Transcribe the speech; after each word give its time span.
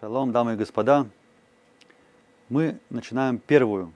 Шалом, 0.00 0.32
дамы 0.32 0.54
и 0.54 0.56
господа. 0.56 1.06
Мы 2.48 2.80
начинаем 2.90 3.38
первую 3.38 3.92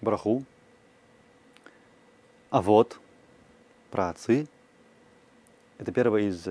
браху. 0.00 0.42
А 2.48 2.62
вот, 2.62 2.98
про 3.90 4.08
отцы. 4.08 4.48
Это 5.76 5.92
первая 5.92 6.22
из 6.22 6.48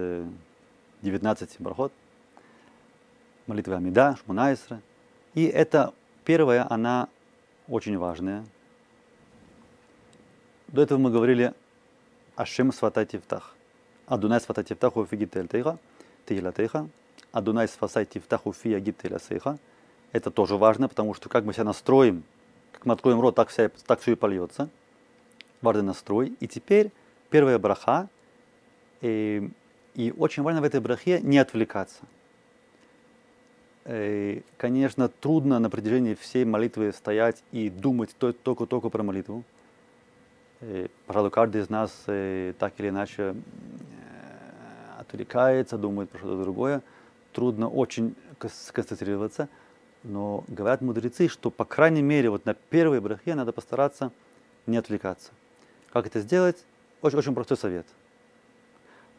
19 1.01 1.59
брахот. 1.59 1.91
Молитвы 3.47 3.73
Амида, 3.73 4.15
Шмунайсра. 4.23 4.79
И 5.33 5.45
это 5.45 5.91
первая, 6.23 6.71
она 6.71 7.09
очень 7.67 7.97
важная. 7.97 8.45
До 10.67 10.83
этого 10.83 10.99
мы 10.99 11.09
говорили 11.09 11.55
Ашем 12.35 12.71
Сватативтах. 12.71 13.55
Адунай 14.05 14.39
Сватативтах 14.39 14.97
Уфигитель 14.97 15.47
Тейха, 15.47 15.79
Тейла 16.27 16.51
Тейха. 16.51 16.87
Адунай 17.35 17.67
спасайте 17.67 18.21
в 18.21 18.27
таху 18.27 18.53
фи 18.53 18.73
агиптеля 18.73 19.19
сейха. 19.19 19.57
Это 20.13 20.31
тоже 20.31 20.55
важно, 20.55 20.87
потому 20.87 21.13
что 21.13 21.27
как 21.27 21.43
мы 21.43 21.51
себя 21.51 21.65
настроим, 21.65 22.23
как 22.71 22.85
мы 22.85 22.93
откроем 22.93 23.19
рот, 23.19 23.35
так, 23.35 23.49
вся, 23.49 23.69
так 23.85 23.99
все 23.99 24.13
и 24.13 24.15
польется. 24.15 24.69
Важный 25.61 25.83
настрой. 25.83 26.37
И 26.39 26.47
теперь 26.47 26.93
первая 27.29 27.59
браха. 27.59 28.07
И, 29.01 29.51
и 29.95 30.13
очень 30.17 30.43
важно 30.43 30.61
в 30.61 30.63
этой 30.63 30.79
брахе 30.79 31.19
не 31.19 31.37
отвлекаться. 31.37 32.05
И, 33.83 34.41
конечно, 34.55 35.09
трудно 35.09 35.59
на 35.59 35.69
протяжении 35.69 36.13
всей 36.13 36.45
молитвы 36.45 36.93
стоять 36.93 37.43
и 37.51 37.69
думать 37.69 38.15
только-только 38.17 38.87
про 38.87 39.03
молитву. 39.03 39.43
И, 40.61 40.89
пожалуй, 41.05 41.31
каждый 41.31 41.63
из 41.63 41.69
нас 41.69 41.91
так 42.05 42.73
или 42.77 42.87
иначе 42.87 43.35
отвлекается, 44.97 45.77
думает 45.77 46.09
про 46.09 46.19
что-то 46.19 46.41
другое 46.41 46.81
трудно 47.35 47.67
очень 47.69 48.15
сконцентрироваться, 48.49 49.49
но 50.03 50.43
говорят 50.47 50.81
мудрецы, 50.81 51.27
что, 51.27 51.51
по 51.51 51.65
крайней 51.65 52.01
мере, 52.01 52.29
вот 52.29 52.45
на 52.45 52.53
первой 52.53 53.01
брахе 53.01 53.35
надо 53.35 53.51
постараться 53.51 54.11
не 54.65 54.77
отвлекаться. 54.77 55.31
Как 55.91 56.07
это 56.07 56.21
сделать? 56.21 56.63
Очень, 57.01 57.17
очень 57.19 57.35
простой 57.35 57.57
совет. 57.57 57.85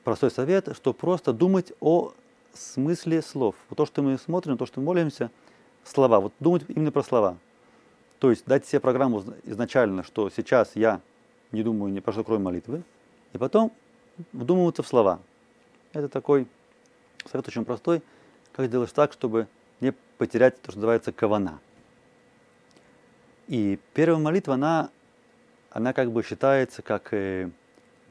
Простой 0.03 0.31
совет, 0.31 0.75
что 0.75 0.92
просто 0.95 1.33
думать 1.33 1.73
о 1.81 2.14
смысле 2.55 3.20
слов. 3.20 3.55
Вот 3.69 3.77
то, 3.77 3.86
что 3.86 4.03
мы 4.03 4.17
смотрим, 4.19 4.56
то, 4.56 4.64
что 4.64 4.80
мы 4.80 4.86
молимся, 4.86 5.30
слова. 5.84 6.20
Вот 6.20 6.33
думать 6.41 6.64
именно 6.69 6.92
про 6.92 7.03
слова. 7.03 7.36
То 8.19 8.30
есть 8.30 8.47
дать 8.47 8.67
себе 8.67 8.80
программу 8.80 9.23
изначально, 9.45 10.03
что 10.03 10.30
сейчас 10.30 10.75
я 10.75 11.03
не 11.53 11.62
думаю 11.62 11.92
ни 11.92 12.01
про 12.01 12.12
что, 12.12 12.25
кроме 12.25 12.45
молитвы, 12.45 12.83
и 13.34 13.39
потом 13.39 13.73
вдумываться 14.33 14.83
в 14.83 14.89
слова. 14.89 15.20
Это 15.92 16.08
такой 16.08 16.47
Совет 17.30 17.48
очень 17.48 17.64
простой. 17.64 18.02
Как 18.52 18.66
сделать 18.66 18.92
так, 18.92 19.12
чтобы 19.12 19.48
не 19.80 19.92
потерять 20.19 20.60
то, 20.62 20.70
что 20.70 20.78
называется 20.78 21.12
кавана. 21.12 21.60
И 23.48 23.78
первая 23.94 24.18
молитва, 24.18 24.55
она, 24.55 24.91
она 25.70 25.92
как 25.92 26.10
бы 26.10 26.22
считается 26.22 26.83
как 26.83 27.12
э, 27.12 27.50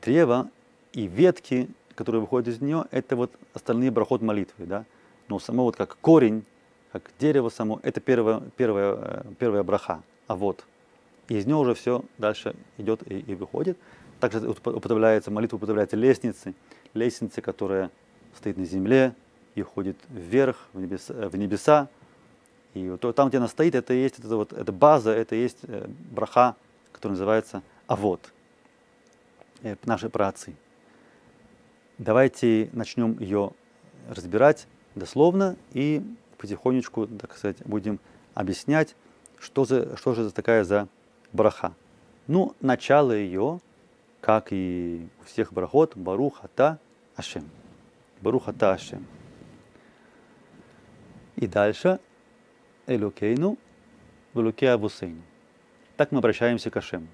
древо 0.02 0.50
и 0.94 1.08
ветки, 1.08 1.68
которые 1.96 2.22
выходят 2.22 2.48
из 2.48 2.62
нее, 2.62 2.86
это 2.92 3.16
вот 3.16 3.32
остальные 3.54 3.92
брахот 3.92 4.22
молитвы, 4.22 4.66
да. 4.66 4.86
Но 5.28 5.40
само 5.40 5.64
вот 5.64 5.76
как 5.76 5.98
корень, 5.98 6.46
как 6.92 7.10
дерево 7.20 7.50
само, 7.50 7.80
это 7.84 8.00
первая, 8.00 8.42
первая, 8.56 8.96
э, 8.96 9.24
первая 9.40 9.64
браха. 9.64 10.04
А 10.28 10.36
вот 10.36 10.66
и 11.28 11.38
из 11.38 11.46
нее 11.46 11.56
уже 11.56 11.74
все 11.74 12.04
дальше 12.18 12.56
идет 12.78 13.02
и, 13.10 13.20
и 13.20 13.36
выходит. 13.36 13.78
Также 14.20 14.48
употребляется, 14.48 15.32
молитва 15.32 15.58
употребляется 15.58 15.98
лестницы, 15.98 16.54
лестницы, 16.94 17.42
которая 17.42 17.92
стоит 18.36 18.58
на 18.58 18.66
земле 18.66 19.14
и 19.56 19.62
уходит 19.62 19.98
вверх, 20.10 20.68
в 20.74 20.80
небеса. 20.80 21.14
В 21.30 21.36
небеса. 21.36 21.88
И 22.74 22.90
вот 22.90 23.16
там, 23.16 23.30
где 23.30 23.38
она 23.38 23.48
стоит, 23.48 23.74
это 23.74 23.94
есть 23.94 24.20
это 24.20 24.36
вот, 24.36 24.52
это 24.52 24.72
база, 24.72 25.12
это 25.12 25.36
есть 25.36 25.60
э, 25.64 25.88
браха, 26.12 26.56
которая 26.92 27.14
называется 27.14 27.64
Авод, 27.88 28.34
э, 29.64 29.76
наши 29.86 30.10
праотцы. 30.10 30.56
Давайте 31.98 32.70
начнем 32.74 33.18
ее 33.20 33.52
разбирать 34.10 34.68
дословно 34.96 35.56
и 35.72 36.04
потихонечку, 36.38 37.08
так 37.08 37.38
сказать, 37.38 37.58
будем 37.66 38.00
объяснять, 38.34 38.96
что, 39.40 39.64
за, 39.64 39.96
что 39.96 40.14
же 40.14 40.30
такая 40.32 40.66
за 40.66 40.90
браха. 41.32 41.74
Ну, 42.28 42.56
начало 42.60 43.14
ее, 43.14 43.62
как 44.20 44.48
и 44.52 45.08
у 45.22 45.26
всех 45.26 45.54
брахот, 45.54 45.96
Барух 45.96 46.44
Ата 46.44 46.80
Ашем. 47.16 47.50
Барух 48.22 48.48
Ата 48.48 48.74
Ашем. 48.74 49.06
И 51.36 51.48
дальше 51.48 52.00
Элокейну, 52.88 53.58
Велуке 54.34 54.70
Абусейну. 54.70 55.22
Так 55.98 56.12
мы 56.12 56.20
обращаемся 56.20 56.72
к 56.72 56.78
Ашему. 56.78 57.08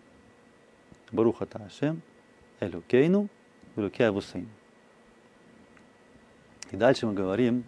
Барух 1.11 1.41
Ата 1.41 1.63
Ашем, 1.65 2.01
Элокейну, 2.59 3.29
Велуке 3.75 4.05
Абусейну. 4.05 4.49
И 6.71 6.77
дальше 6.77 7.07
мы 7.07 7.13
говорим 7.13 7.63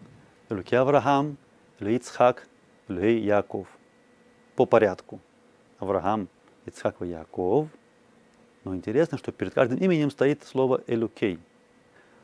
Элуке 0.50 0.78
Авраам, 0.78 1.38
Ицхак, 1.80 2.48
Элу 2.88 3.02
Яков. 3.02 3.68
По 4.56 4.66
порядку. 4.66 5.20
Авраам, 5.80 6.30
Ицхак 6.66 7.02
и 7.02 7.08
Яков. 7.08 7.68
Но 8.64 8.76
интересно, 8.76 9.18
что 9.18 9.32
перед 9.32 9.54
каждым 9.54 9.80
именем 9.80 10.12
стоит 10.12 10.44
слово 10.44 10.84
Элукей– 10.88 11.40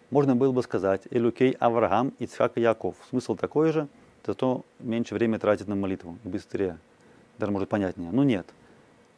можно 0.09 0.36
было 0.36 0.52
бы 0.52 0.64
сказать 0.64 1.03
Элюкей 1.12 1.52
Авраам, 1.59 2.14
Ицхак 2.20 2.58
и 2.58 2.62
Яков. 2.62 2.96
Смысл 3.09 3.36
такой 3.36 3.72
же, 3.72 3.88
зато 4.25 4.66
меньше 4.80 5.16
времени 5.16 5.38
тратит 5.38 5.68
на 5.68 5.75
молитву 5.75 6.18
быстрее. 6.24 6.78
Даже 7.38 7.52
может 7.52 7.70
понятнее. 7.70 8.12
Но 8.12 8.24
нет. 8.24 8.47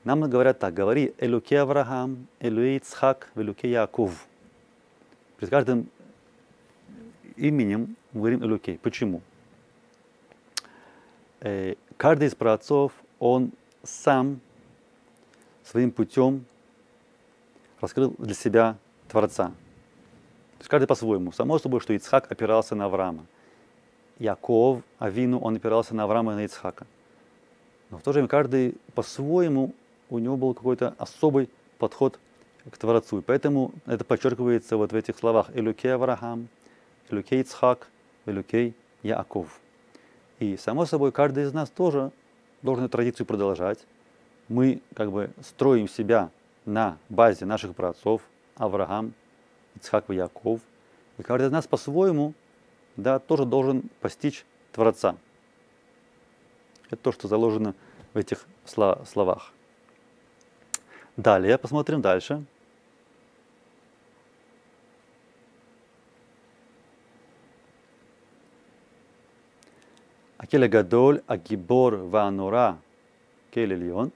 Нам 0.04 0.22
говорят 0.22 0.60
так, 0.60 0.74
говори 0.74 1.14
Элюкей 1.18 1.62
Авраам, 1.62 2.28
Элюкей 2.40 2.78
Ицхак, 2.78 3.30
Элюкей 3.36 3.72
Яков. 3.72 4.28
Перед 5.38 5.50
каждым 5.50 5.90
именем 7.36 7.96
мы 8.12 8.22
говорим 8.22 8.44
Элюкей. 8.44 8.78
Почему? 8.78 9.22
Э, 11.40 11.76
каждый 11.98 12.28
из 12.28 12.36
праотцов, 12.36 12.92
он 13.20 13.52
сам 13.84 14.40
своим 15.64 15.92
путем 15.92 16.46
раскрыл 17.80 18.14
для 18.18 18.36
себя 18.36 18.78
Творца. 19.08 19.52
Есть 20.62 20.70
каждый 20.70 20.86
по-своему. 20.86 21.32
Само 21.32 21.58
собой, 21.58 21.80
что 21.80 21.94
Ицхак 21.94 22.32
опирался 22.32 22.76
на 22.76 22.86
Авраама. 22.86 23.26
Яков, 24.20 24.84
Авину, 25.00 25.40
он 25.40 25.56
опирался 25.56 25.96
на 25.96 26.04
Авраама 26.04 26.34
и 26.34 26.36
на 26.36 26.46
Ицхака. 26.46 26.86
Но 27.90 27.98
в 27.98 28.04
то 28.04 28.12
же 28.12 28.20
время 28.20 28.28
каждый 28.28 28.78
по-своему, 28.94 29.74
у 30.12 30.20
него 30.20 30.38
был 30.38 30.54
какой-то 30.54 30.94
особый 31.00 31.50
подход 31.80 32.20
к 32.70 32.78
Творцу. 32.78 33.18
И 33.18 33.22
поэтому 33.22 33.72
это 33.88 34.06
подчеркивается 34.06 34.78
вот 34.78 34.92
в 34.92 34.96
этих 34.96 35.18
словах 35.18 35.48
«Элюкей 35.56 35.96
Авраам», 35.96 36.48
«Элюкей 37.10 37.42
Ицхак», 37.42 37.88
«Элюкей 38.28 38.76
Яков». 39.02 39.60
И, 40.38 40.58
само 40.58 40.86
собой, 40.86 41.12
каждый 41.12 41.46
из 41.46 41.54
нас 41.54 41.72
тоже 41.72 42.12
должен 42.62 42.86
эту 42.86 42.92
традицию 42.92 43.26
продолжать. 43.26 43.80
Мы 44.48 44.80
как 44.94 45.12
бы 45.12 45.32
строим 45.42 45.90
себя 45.90 46.30
на 46.66 47.00
базе 47.10 47.46
наших 47.46 47.74
праотцов 47.74 48.22
Авраам, 48.58 49.16
Ицхак 49.76 50.10
и 50.10 50.16
Яков. 50.16 50.60
И 51.18 51.24
каждый 51.24 51.48
из 51.48 51.52
нас 51.52 51.68
по-своему 51.68 52.34
да, 52.96 53.20
тоже 53.20 53.46
должен 53.46 53.84
постичь 54.00 54.46
Творца. 54.72 55.16
Это 56.88 56.98
то, 56.98 57.12
что 57.12 57.28
заложено 57.28 57.74
в 58.14 58.18
этих 58.18 58.46
словах. 58.66 59.54
Далее, 61.18 61.58
посмотрим 61.58 62.02
дальше. 62.02 62.44
Акель 70.38 70.68
гадоль, 70.68 71.22
агибор 71.28 71.96
ваанора, 71.96 72.80
кель 73.52 73.74
эльон, 73.74 74.12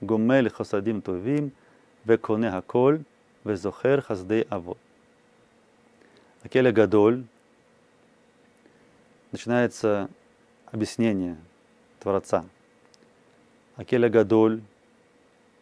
гомель 0.00 0.48
хасадим 0.48 1.02
товим, 1.02 1.52
веконе 2.04 2.50
хаколь, 2.50 3.04
וזוכר 3.45 4.01
חסדי 4.01 4.41
אבות. 4.51 4.77
Акеля 6.45 6.71
Гадоль 6.71 7.23
начинается 9.31 10.09
объяснение 10.67 11.37
Творца. 11.99 12.45
Акеля 13.75 14.09
Гадоль, 14.09 14.61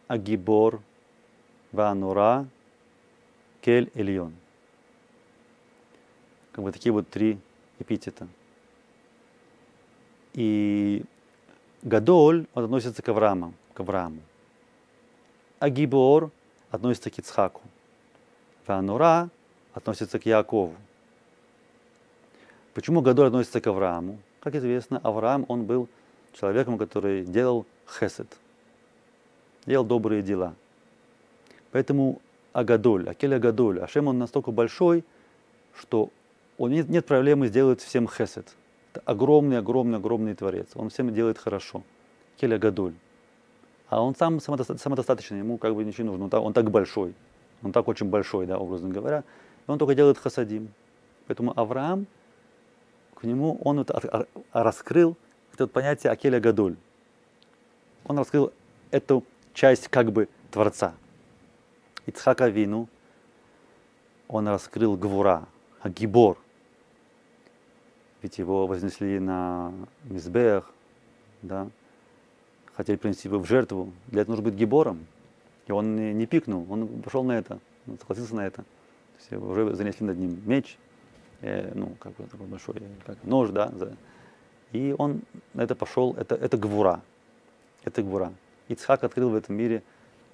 Агибор, 0.06 0.82
Ванура, 1.72 2.46
Кель 3.62 3.90
Эльон. 3.94 4.34
Как 6.52 6.62
бы 6.62 6.70
такие 6.70 6.92
вот 6.92 7.08
три 7.08 7.38
эпитета. 7.78 8.28
И 10.34 11.02
Гадоль 11.80 12.46
он 12.52 12.64
относится 12.64 13.00
к 13.00 13.08
Аврааму, 13.08 13.54
к 13.72 13.80
Аврааму. 13.80 14.20
Агибор 15.60 16.30
относится 16.70 17.08
к 17.08 17.18
Ицхаку. 17.18 17.62
Ванура 18.69 19.29
относится 19.73 20.19
к 20.19 20.25
Якову. 20.25 20.75
Почему 22.73 23.01
Гадоль 23.01 23.27
относится 23.27 23.59
к 23.59 23.67
Аврааму? 23.67 24.19
Как 24.39 24.55
известно, 24.55 24.99
Авраам, 24.99 25.43
он 25.47 25.65
был 25.65 25.89
человеком, 26.33 26.77
который 26.77 27.25
делал 27.25 27.65
хесед, 27.99 28.27
делал 29.65 29.83
добрые 29.85 30.21
дела. 30.21 30.53
Поэтому 31.71 32.21
Агадоль, 32.53 33.09
Акель 33.09 33.35
Агадоль, 33.35 33.79
Ашем 33.81 34.07
он 34.07 34.19
настолько 34.19 34.51
большой, 34.51 35.03
что 35.75 36.09
он 36.57 36.71
нет, 36.71 36.89
нет 36.89 37.05
проблемы 37.05 37.47
сделать 37.47 37.81
всем 37.81 38.07
хесед. 38.07 38.47
Это 38.93 39.01
огромный, 39.05 39.57
огромный, 39.57 39.97
огромный 39.97 40.35
творец. 40.35 40.67
Он 40.75 40.89
всем 40.89 41.13
делает 41.13 41.37
хорошо. 41.37 41.83
Келя 42.37 42.57
Гадоль. 42.57 42.93
А 43.89 44.01
он 44.01 44.15
сам 44.15 44.39
самодостаточный, 44.39 45.39
ему 45.39 45.57
как 45.57 45.75
бы 45.75 45.83
ничего 45.83 46.03
не 46.09 46.17
нужно. 46.17 46.39
Он 46.39 46.53
так 46.53 46.69
большой. 46.69 47.13
Он 47.63 47.71
так 47.71 47.87
очень 47.87 48.07
большой, 48.07 48.45
да, 48.45 48.57
образно 48.57 48.89
говоря. 48.89 49.23
И 49.67 49.71
он 49.71 49.77
только 49.77 49.95
делает 49.95 50.17
хасадим. 50.17 50.69
Поэтому 51.27 51.57
Авраам, 51.59 52.07
к 53.15 53.23
нему 53.23 53.59
он 53.63 53.77
вот 53.77 53.91
раскрыл 54.53 55.17
это 55.53 55.67
понятие 55.67 56.11
Акеля 56.11 56.39
Гадоль. 56.39 56.77
Он 58.05 58.17
раскрыл 58.17 58.53
эту 58.91 59.25
часть 59.53 59.89
как 59.89 60.11
бы 60.11 60.29
Творца. 60.51 60.93
Ицхака 62.05 62.47
Вину 62.47 62.87
он 64.27 64.47
раскрыл 64.47 64.95
Гвура, 64.95 65.47
Агибор– 65.81 66.37
ведь 68.21 68.37
его 68.37 68.67
вознесли 68.67 69.19
на 69.19 69.73
Мизбех, 70.03 70.69
да, 71.41 71.69
хотели 72.73 72.97
принести 72.97 73.27
его 73.27 73.39
в 73.39 73.45
жертву. 73.45 73.93
Для 74.07 74.21
этого 74.21 74.35
нужно 74.35 74.51
быть 74.51 74.59
гибором. 74.59 75.05
И 75.69 75.71
он 75.71 75.95
не, 75.95 76.13
не 76.13 76.25
пикнул, 76.25 76.65
он 76.67 76.87
пошел 77.03 77.23
на 77.23 77.37
это, 77.37 77.59
он 77.85 77.99
согласился 77.99 78.35
на 78.35 78.47
это. 78.47 78.63
То 78.63 79.35
есть 79.35 79.43
уже 79.43 79.75
занесли 79.75 80.03
над 80.07 80.17
ним 80.17 80.41
меч, 80.47 80.79
э, 81.41 81.71
ну, 81.75 81.95
как 81.99 82.15
бы 82.15 82.23
такой 82.23 82.47
большой 82.47 82.81
как, 83.05 83.23
нож, 83.23 83.51
да, 83.51 83.71
за, 83.75 83.95
и 84.71 84.95
он 84.97 85.21
на 85.53 85.61
это 85.61 85.75
пошел, 85.75 86.15
это, 86.15 86.33
это 86.33 86.57
гвура, 86.57 87.01
это 87.83 88.01
гвура. 88.01 88.33
Ицхак 88.67 89.03
открыл 89.03 89.29
в 89.29 89.35
этом 89.35 89.55
мире 89.55 89.83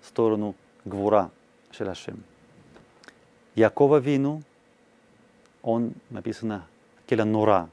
сторону 0.02 0.56
гвура, 0.86 1.32
Шеляшем. 1.72 2.24
Якова 3.56 4.00
вину, 4.00 4.42
он 5.62 5.96
написано 6.10 6.66
Келя 7.08 7.26
Нура, 7.26 7.70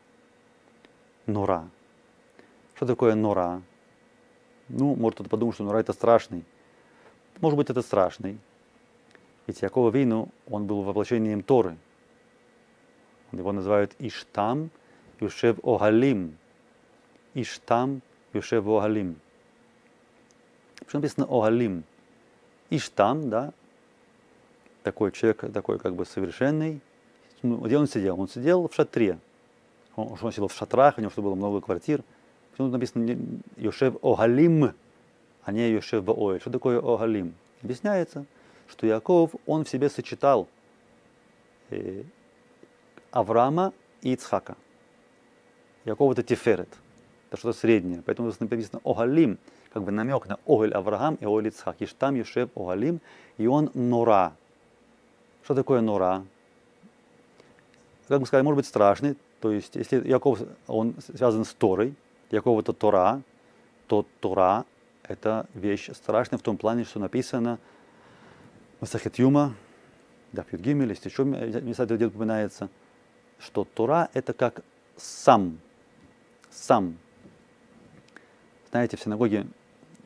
нора. 1.26 1.68
Что 2.74 2.86
такое 2.86 3.14
нора? 3.14 3.62
Ну, 4.68 4.96
может 4.96 5.14
кто-то 5.14 5.30
подумать, 5.30 5.54
что 5.54 5.62
нора 5.62 5.78
это 5.78 5.92
страшный. 5.92 6.42
Может 7.40 7.56
быть, 7.56 7.70
это 7.70 7.82
страшный. 7.82 8.38
Ведь 9.46 9.62
Якова 9.62 9.90
Вину, 9.90 10.28
он 10.48 10.66
был 10.66 10.82
воплощением 10.82 11.42
Торы. 11.42 11.76
Его 13.32 13.52
называют 13.52 13.92
Иштам 13.98 14.70
Юшев 15.20 15.58
Огалим. 15.64 16.36
Иштам 17.34 18.02
Юшев 18.32 18.66
Огалим. 18.66 19.16
Почему 20.78 21.00
написано 21.00 21.26
Огалим? 21.28 21.84
Иштам, 22.70 23.30
да, 23.30 23.52
такой 24.82 25.12
человек, 25.12 25.52
такой 25.52 25.78
как 25.78 25.94
бы 25.94 26.04
совершенный. 26.04 26.80
Ну, 27.42 27.58
где 27.58 27.76
он 27.78 27.86
сидел? 27.86 28.20
Он 28.20 28.28
сидел 28.28 28.68
в 28.68 28.74
шатре, 28.74 29.18
он, 29.96 30.16
он 30.20 30.32
сидел 30.32 30.48
в 30.48 30.54
шатрах, 30.54 30.98
у 30.98 31.00
него 31.00 31.10
что 31.10 31.22
было 31.22 31.34
много 31.34 31.60
квартир. 31.60 32.02
Почему 32.50 32.68
тут 32.68 32.72
написано 32.74 33.16
Йошев 33.56 33.96
Огалим, 34.02 34.74
а 35.44 35.52
не 35.52 35.70
Йошев 35.70 36.04
Баоэль? 36.04 36.40
Что 36.40 36.50
такое 36.50 36.78
Огалим? 36.78 37.34
Объясняется, 37.62 38.24
что 38.68 38.86
Яков, 38.86 39.34
он 39.46 39.64
в 39.64 39.68
себе 39.68 39.88
сочетал 39.88 40.48
э, 41.70 42.04
Авраама 43.10 43.72
и 44.02 44.12
Ицхака. 44.12 44.56
Яков 45.84 46.12
это 46.12 46.22
Тиферет, 46.22 46.68
это 47.28 47.36
что-то 47.36 47.58
среднее. 47.58 48.02
Поэтому 48.04 48.30
здесь 48.30 48.40
написано 48.40 48.80
Огалим, 48.84 49.38
как 49.72 49.82
бы 49.82 49.90
намек 49.90 50.26
на 50.26 50.38
Огаль 50.46 50.72
Авраам 50.74 51.16
и 51.16 51.24
Огаль 51.24 51.48
Ицхак. 51.48 51.76
И 51.80 51.86
там 51.86 52.14
Йошев 52.14 52.50
Огалим, 52.56 53.00
и 53.36 53.46
он 53.46 53.70
Нора. 53.74 54.34
Что 55.44 55.54
такое 55.54 55.80
Нора? 55.80 56.24
Как 58.06 58.20
мы 58.20 58.26
сказали, 58.26 58.44
может 58.44 58.56
быть 58.56 58.66
страшный, 58.66 59.16
то 59.40 59.50
есть, 59.50 59.74
если 59.74 60.06
Яков, 60.06 60.40
он 60.68 60.94
связан 61.16 61.44
с 61.44 61.52
Торой, 61.52 61.94
Яков 62.30 62.60
это 62.60 62.72
Тора, 62.72 63.22
то 63.88 64.06
Тора– 64.20 64.64
это 65.02 65.46
вещь 65.54 65.90
страшная 65.92 66.38
в 66.38 66.42
том 66.42 66.56
плане, 66.56 66.84
что 66.84 66.98
написано 67.00 67.58
в 68.80 68.86
Сахет 68.86 69.18
Юма, 69.18 69.54
да, 70.32 70.44
в 70.44 70.52
Юдгимеле, 70.52 70.90
если 70.90 71.08
еще 71.08 71.24
места 71.24 71.86
где 71.86 72.06
упоминается, 72.06 72.68
что 73.38 73.64
Тора– 73.64 74.08
это 74.14 74.32
как 74.32 74.62
сам, 74.96 75.58
сам. 76.50 76.96
Знаете, 78.70 78.96
в 78.96 79.00
синагоге 79.00 79.46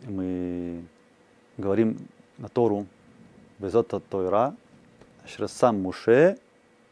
мы 0.04 0.84
говорим 1.56 1.98
на 2.38 2.48
Тору, 2.48 2.87
Безота 3.58 4.00
Тойра, 4.00 4.54
сам 5.46 5.81
Муше, 5.82 6.38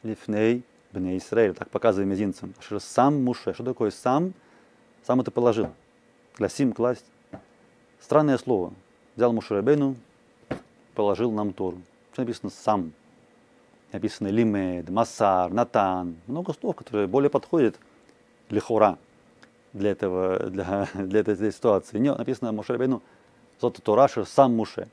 Лифней 0.02 0.64
Бне 0.92 1.18
Исраиль, 1.18 1.54
так 1.54 1.70
показывая 1.70 2.06
мизинцем. 2.06 2.54
Сам 2.78 3.22
Муше. 3.24 3.52
Что 3.52 3.64
такое 3.64 3.90
сам? 3.90 4.32
Сам 5.02 5.20
это 5.20 5.30
положил. 5.30 5.70
Для 6.38 6.48
сим 6.48 6.72
класть. 6.72 7.04
Странное 8.04 8.36
слово. 8.36 8.74
Взял 9.16 9.32
Муше 9.32 9.54
Рабейну, 9.54 9.96
положил 10.94 11.30
нам 11.32 11.54
Тору. 11.54 11.78
Что 12.12 12.20
написано 12.20 12.50
сам? 12.50 12.92
Написано 13.92 14.28
лимед, 14.28 14.90
масар, 14.90 15.50
натан. 15.50 16.16
Много 16.26 16.52
слов, 16.52 16.76
которые 16.76 17.06
более 17.06 17.30
подходят 17.30 17.76
лихора 18.50 18.98
для, 19.72 19.92
этого, 19.92 20.38
для, 20.50 20.86
для 20.94 21.20
этой 21.20 21.50
ситуации. 21.50 21.98
Не, 21.98 22.14
написано 22.14 22.52
Муше 22.52 22.74
Рабейну, 22.74 23.00
зота 23.58 23.80
Тора, 23.80 24.06
сам 24.26 24.54
Муше. 24.54 24.86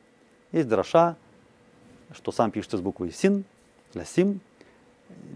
Есть 0.54 0.70
дроша, 0.70 1.18
что 2.14 2.32
сам 2.32 2.50
пишется 2.50 2.78
с 2.78 2.82
буквой 2.82 3.12
син, 3.12 3.44
для 3.92 4.06
сим, 4.06 4.40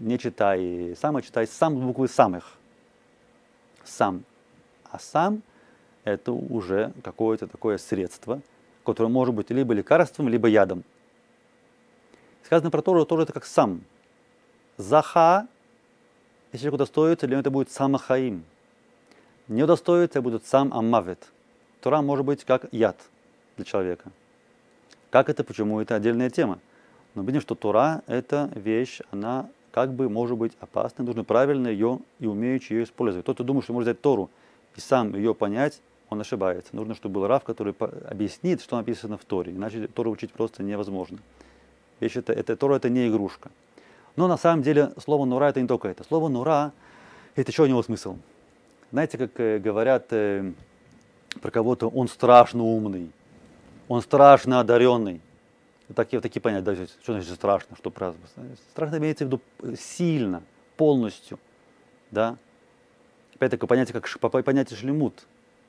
не 0.00 0.18
читай 0.18 0.96
сам, 0.98 1.18
а 1.18 1.20
читай 1.20 1.46
сам 1.46 1.78
с 1.78 1.82
буквы 1.82 2.08
самых. 2.08 2.56
Сам. 3.84 4.24
А 4.90 4.98
сам 4.98 5.42
это 6.06 6.30
уже 6.30 6.92
какое-то 7.02 7.48
такое 7.48 7.78
средство, 7.78 8.40
которое 8.84 9.08
может 9.08 9.34
быть 9.34 9.50
либо 9.50 9.74
лекарством, 9.74 10.28
либо 10.28 10.46
ядом. 10.46 10.84
Сказано 12.44 12.70
про 12.70 12.80
Тору 12.80 13.04
тоже 13.04 13.24
это 13.24 13.32
как 13.32 13.44
сам. 13.44 13.82
Заха, 14.76 15.48
если 16.52 16.62
человек 16.62 16.74
удостоится, 16.74 17.26
для 17.26 17.34
него 17.34 17.40
это 17.40 17.50
будет 17.50 17.72
самахаим. 17.72 18.44
Не 19.48 19.64
удостоится, 19.64 20.22
будет 20.22 20.46
сам 20.46 20.72
амавет. 20.72 21.26
Тора 21.80 22.02
может 22.02 22.24
быть 22.24 22.44
как 22.44 22.72
яд 22.72 22.96
для 23.56 23.64
человека. 23.64 24.10
Как 25.10 25.28
это, 25.28 25.42
почему 25.42 25.80
это 25.80 25.96
отдельная 25.96 26.30
тема. 26.30 26.60
Но 27.16 27.22
видим, 27.22 27.40
что 27.40 27.56
Тора– 27.56 28.02
это 28.06 28.50
вещь, 28.54 29.00
она 29.10 29.48
как 29.72 29.92
бы 29.92 30.08
может 30.08 30.38
быть 30.38 30.52
опасной, 30.60 31.04
нужно 31.04 31.24
правильно 31.24 31.66
ее 31.66 31.98
и 32.20 32.26
умеючи 32.26 32.74
ее 32.74 32.84
использовать. 32.84 33.24
Кто-то 33.24 33.42
думает, 33.42 33.64
что 33.64 33.72
может 33.72 33.88
взять 33.88 34.00
Тору 34.00 34.30
и 34.76 34.80
сам 34.80 35.14
ее 35.16 35.34
понять, 35.34 35.80
он 36.08 36.20
ошибается. 36.20 36.74
Нужно, 36.74 36.94
чтобы 36.94 37.16
был 37.20 37.26
Рав, 37.26 37.44
который 37.44 37.74
объяснит, 38.08 38.62
что 38.62 38.76
написано 38.76 39.18
в 39.18 39.24
Торе. 39.24 39.52
Иначе 39.52 39.88
Тору 39.88 40.10
учить 40.10 40.32
просто 40.32 40.62
невозможно. 40.62 41.18
Вещь 42.00 42.16
это, 42.16 42.32
это, 42.32 42.56
Тора 42.56 42.76
это 42.76 42.88
не 42.88 43.08
игрушка. 43.08 43.50
Но 44.16 44.28
на 44.28 44.36
самом 44.36 44.62
деле 44.62 44.92
слово 44.98 45.24
«нура» 45.24 45.50
это 45.50 45.60
не 45.60 45.68
только 45.68 45.88
это. 45.88 46.04
Слово 46.04 46.28
«нура» 46.28 46.72
это 47.34 47.50
еще 47.50 47.64
у 47.64 47.66
него 47.66 47.82
смысл. 47.82 48.16
Знаете, 48.92 49.18
как 49.18 49.38
э, 49.40 49.58
говорят 49.58 50.06
э, 50.10 50.52
про 51.42 51.50
кого-то, 51.50 51.88
он 51.88 52.08
страшно 52.08 52.62
умный, 52.62 53.10
он 53.88 54.00
страшно 54.00 54.60
одаренный 54.60 55.20
такие, 55.94 56.20
такие 56.20 56.40
понятия, 56.40 56.64
да, 56.64 56.74
что 56.74 57.12
значит 57.12 57.34
страшно, 57.34 57.76
что 57.76 57.90
праздновать. 57.90 58.30
Страшно 58.70 58.96
имеется 58.96 59.24
в 59.24 59.28
виду 59.28 59.40
сильно, 59.76 60.42
полностью, 60.76 61.38
да. 62.10 62.36
Опять 63.34 63.50
такое 63.50 63.68
понятие, 63.68 64.00
как 64.00 64.08
понятие 64.44 64.78
шлемут, 64.78 65.26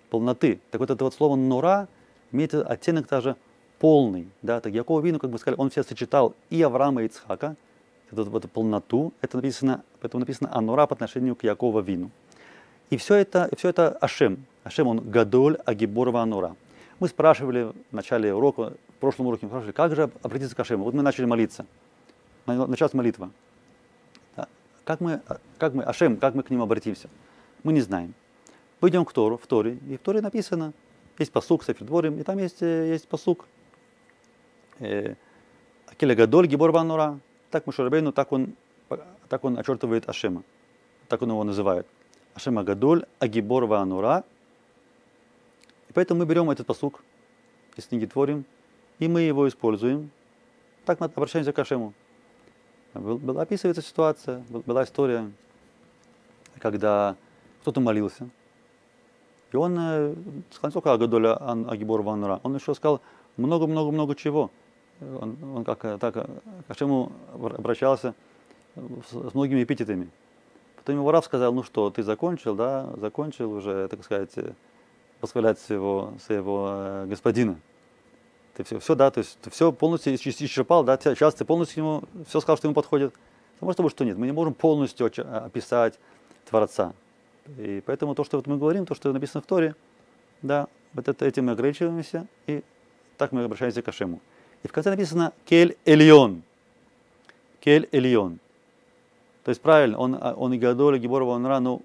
полноты. 0.09 0.59
Так 0.71 0.79
вот 0.79 0.89
это 0.89 1.03
вот 1.03 1.13
слово 1.13 1.35
нора 1.35 1.87
имеет 2.31 2.53
оттенок 2.53 3.07
даже 3.07 3.35
полный, 3.79 4.27
да, 4.41 4.59
так 4.59 4.73
Якова 4.73 5.01
Вину, 5.01 5.19
как 5.19 5.29
бы 5.29 5.37
сказали, 5.37 5.59
он 5.59 5.69
все 5.69 5.83
сочетал 5.83 6.35
и 6.49 6.61
Авраама, 6.61 7.03
и 7.03 7.05
Ицхака, 7.05 7.55
эту, 8.11 8.35
эту 8.35 8.47
полноту, 8.47 9.13
это 9.21 9.37
написано, 9.37 9.83
поэтому 10.01 10.21
написано 10.21 10.49
Анура 10.53 10.87
по 10.87 10.95
отношению 10.95 11.35
к 11.35 11.43
Якова 11.43 11.81
Вину. 11.81 12.09
И 12.89 12.97
все 12.97 13.15
это, 13.15 13.49
все 13.57 13.69
это 13.69 13.89
Ашем. 13.89 14.45
Ашем, 14.63 14.87
он 14.87 14.99
Гадоль 15.11 15.57
Агиборова 15.65 16.21
Анура. 16.21 16.55
Мы 16.99 17.07
спрашивали 17.07 17.71
в 17.91 17.93
начале 17.93 18.33
урока, 18.33 18.73
в 18.89 18.99
прошлом 18.99 19.27
уроке 19.27 19.45
мы 19.45 19.49
спрашивали, 19.49 19.73
как 19.73 19.95
же 19.95 20.09
обратиться 20.23 20.55
к 20.55 20.59
Ашему? 20.59 20.85
Вот 20.85 20.93
мы 20.93 21.03
начали 21.03 21.25
молиться. 21.25 21.65
Началась 22.45 22.93
молитва. 22.93 23.29
Как, 24.83 25.01
мы, 25.01 25.21
как 25.57 25.73
мы, 25.73 25.83
Ашем, 25.83 26.17
как 26.17 26.33
мы 26.33 26.43
к 26.43 26.49
ним 26.49 26.61
обратимся? 26.61 27.09
Мы 27.63 27.73
не 27.73 27.81
знаем. 27.81 28.13
Пойдем 28.79 29.05
к 29.05 29.13
Тору, 29.13 29.37
в 29.37 29.47
Торе, 29.47 29.79
и 29.89 29.97
в 29.97 29.99
Торе 29.99 30.21
написано, 30.21 30.73
есть 31.17 31.31
посук 31.31 31.63
с 31.63 31.73
Дворим, 31.73 32.19
и 32.19 32.23
там 32.23 32.37
есть, 32.37 32.61
э, 32.61 32.89
есть 32.89 33.07
посук. 33.07 33.47
Э, 34.79 35.15
Акеля 35.87 36.15
Гадоль, 36.15 36.47
Гибор 36.47 36.71
Банура. 36.71 37.19
Так 37.49 37.65
Мушарабейну, 37.65 38.11
так 38.11 38.31
он, 38.31 38.55
так 39.29 39.43
он 39.43 39.57
очертывает 39.57 40.07
Ашема. 40.09 40.43
так 41.07 41.21
он 41.21 41.29
его 41.29 41.43
называет. 41.43 41.87
Ашем 42.35 42.59
Агадоль, 42.59 43.05
Агибор 43.19 43.65
Ванура. 43.65 44.23
И 45.89 45.93
поэтому 45.93 46.19
мы 46.19 46.25
берем 46.25 46.49
этот 46.51 46.67
посук 46.67 47.03
из 47.77 47.85
книги 47.85 48.05
Творим, 48.05 48.45
и 48.99 49.07
мы 49.07 49.21
его 49.21 49.47
используем. 49.47 50.11
Так 50.85 50.99
мы 50.99 51.07
обращаемся 51.07 51.53
к 51.53 51.59
Ашему. 51.59 51.93
Была 52.93 53.43
описывается 53.43 53.81
ситуация, 53.81 54.43
была 54.49 54.83
история, 54.83 55.31
когда 56.59 57.15
кто-то 57.61 57.79
молился, 57.79 58.29
и 59.57 59.59
он 59.59 59.75
э, 59.79 60.13
сказал 60.51 60.71
только 60.71 60.93
Агадоля 60.93 61.35
Агибор 61.67 62.03
Ванура, 62.03 62.39
он 62.43 62.55
еще 62.55 62.75
сказал 62.75 63.01
много-много-много 63.37 64.15
чего. 64.15 64.51
Он, 65.01 65.35
он 65.55 65.65
как 65.65 65.99
так 65.99 66.13
к 66.13 66.27
Ашему 66.67 67.11
обращался 67.33 68.13
с 68.75 69.33
многими 69.33 69.63
эпитетами. 69.63 70.11
Потом 70.75 70.97
ему 70.97 71.09
Рав 71.09 71.25
сказал, 71.25 71.53
ну 71.53 71.63
что, 71.63 71.89
ты 71.89 72.03
закончил, 72.03 72.53
да, 72.53 72.87
закончил 72.97 73.51
уже, 73.51 73.87
так 73.87 74.03
сказать, 74.03 74.31
восхвалять 75.21 75.59
своего, 75.59 76.13
своего 76.23 76.67
э, 76.69 77.05
господина. 77.07 77.59
Ты 78.53 78.63
все, 78.63 78.79
все, 78.79 78.93
да, 78.93 79.09
то 79.09 79.19
есть 79.19 79.39
ты 79.41 79.49
все 79.49 79.71
полностью 79.71 80.13
исчерпал, 80.13 80.83
да, 80.83 80.99
сейчас 80.99 81.33
ты 81.33 81.45
полностью 81.45 81.83
ему 81.83 82.03
все 82.27 82.39
сказал, 82.41 82.57
что 82.57 82.67
ему 82.67 82.75
подходит. 82.75 83.11
Само 83.59 83.73
собой, 83.73 83.89
что 83.89 84.05
нет, 84.05 84.17
мы 84.17 84.27
не 84.27 84.33
можем 84.33 84.53
полностью 84.53 85.07
описать 85.07 85.99
Творца. 86.47 86.93
И 87.57 87.81
поэтому 87.85 88.15
то, 88.15 88.23
что 88.23 88.37
вот 88.37 88.47
мы 88.47 88.57
говорим, 88.57 88.85
то, 88.85 88.95
что 88.95 89.11
написано 89.13 89.41
в 89.41 89.45
Торе, 89.45 89.75
да, 90.41 90.67
вот 90.93 91.07
это, 91.07 91.25
этим 91.25 91.45
мы 91.45 91.53
ограничиваемся, 91.53 92.27
и 92.45 92.63
так 93.17 93.31
мы 93.31 93.43
обращаемся 93.43 93.81
к 93.81 93.87
Ашему. 93.87 94.19
И 94.63 94.67
в 94.67 94.71
конце 94.71 94.89
написано 94.89 95.33
Кель 95.45 95.77
Эльон. 95.85 96.43
Кель 97.59 97.87
Эльон. 97.91 98.39
То 99.43 99.49
есть 99.49 99.61
правильно, 99.61 99.97
он, 99.97 100.17
а, 100.19 100.33
он 100.33 100.51
и 100.53 100.57
Гадоль, 100.57 100.97
и 100.97 100.99
Гиборова, 100.99 101.31
он 101.31 101.45
Ра, 101.45 101.59
но 101.61 101.81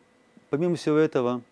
помимо 0.50 0.74
всего 0.74 0.96
этого, 0.96 1.42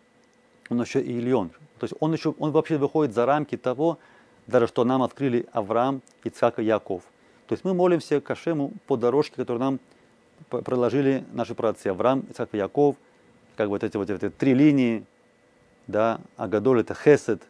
он 0.68 0.80
еще 0.80 1.00
и 1.00 1.18
Ильон. 1.18 1.50
То 1.78 1.84
есть 1.84 1.94
он 2.00 2.12
еще, 2.12 2.34
он 2.38 2.50
вообще 2.50 2.78
выходит 2.78 3.14
за 3.14 3.26
рамки 3.26 3.56
того, 3.56 3.98
даже 4.46 4.66
что 4.66 4.84
нам 4.84 5.02
открыли 5.02 5.46
Авраам, 5.52 6.02
Ицхак 6.24 6.58
и 6.58 6.64
Яков. 6.64 7.02
То 7.46 7.52
есть 7.52 7.64
мы 7.64 7.74
молимся 7.74 8.20
к 8.20 8.30
Ашему 8.30 8.72
по 8.86 8.96
дорожке, 8.96 9.36
которую 9.36 9.60
нам 9.60 9.78
проложили 10.48 11.24
наши 11.32 11.54
праотцы 11.54 11.88
Авраам, 11.88 12.20
Ицхак 12.30 12.50
и 12.54 12.56
Яков, 12.56 12.96
как 13.60 13.68
вот 13.68 13.84
эти 13.84 13.98
вот 13.98 14.08
эти 14.08 14.30
три 14.30 14.54
линии, 14.54 15.04
да, 15.86 16.18
Агадоль 16.38 16.80
это 16.80 16.94
Хесед, 16.94 17.42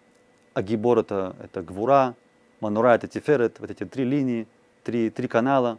Агибор 0.55 0.99
это, 0.99 1.37
это 1.41 1.63
Гвура, 1.63 2.17
Манура 2.59 2.97
это 2.97 3.07
Тиферет, 3.07 3.61
вот 3.61 3.71
эти 3.71 3.85
три 3.85 4.03
линии, 4.03 4.49
три, 4.83 5.11
три 5.11 5.29
канала, 5.29 5.79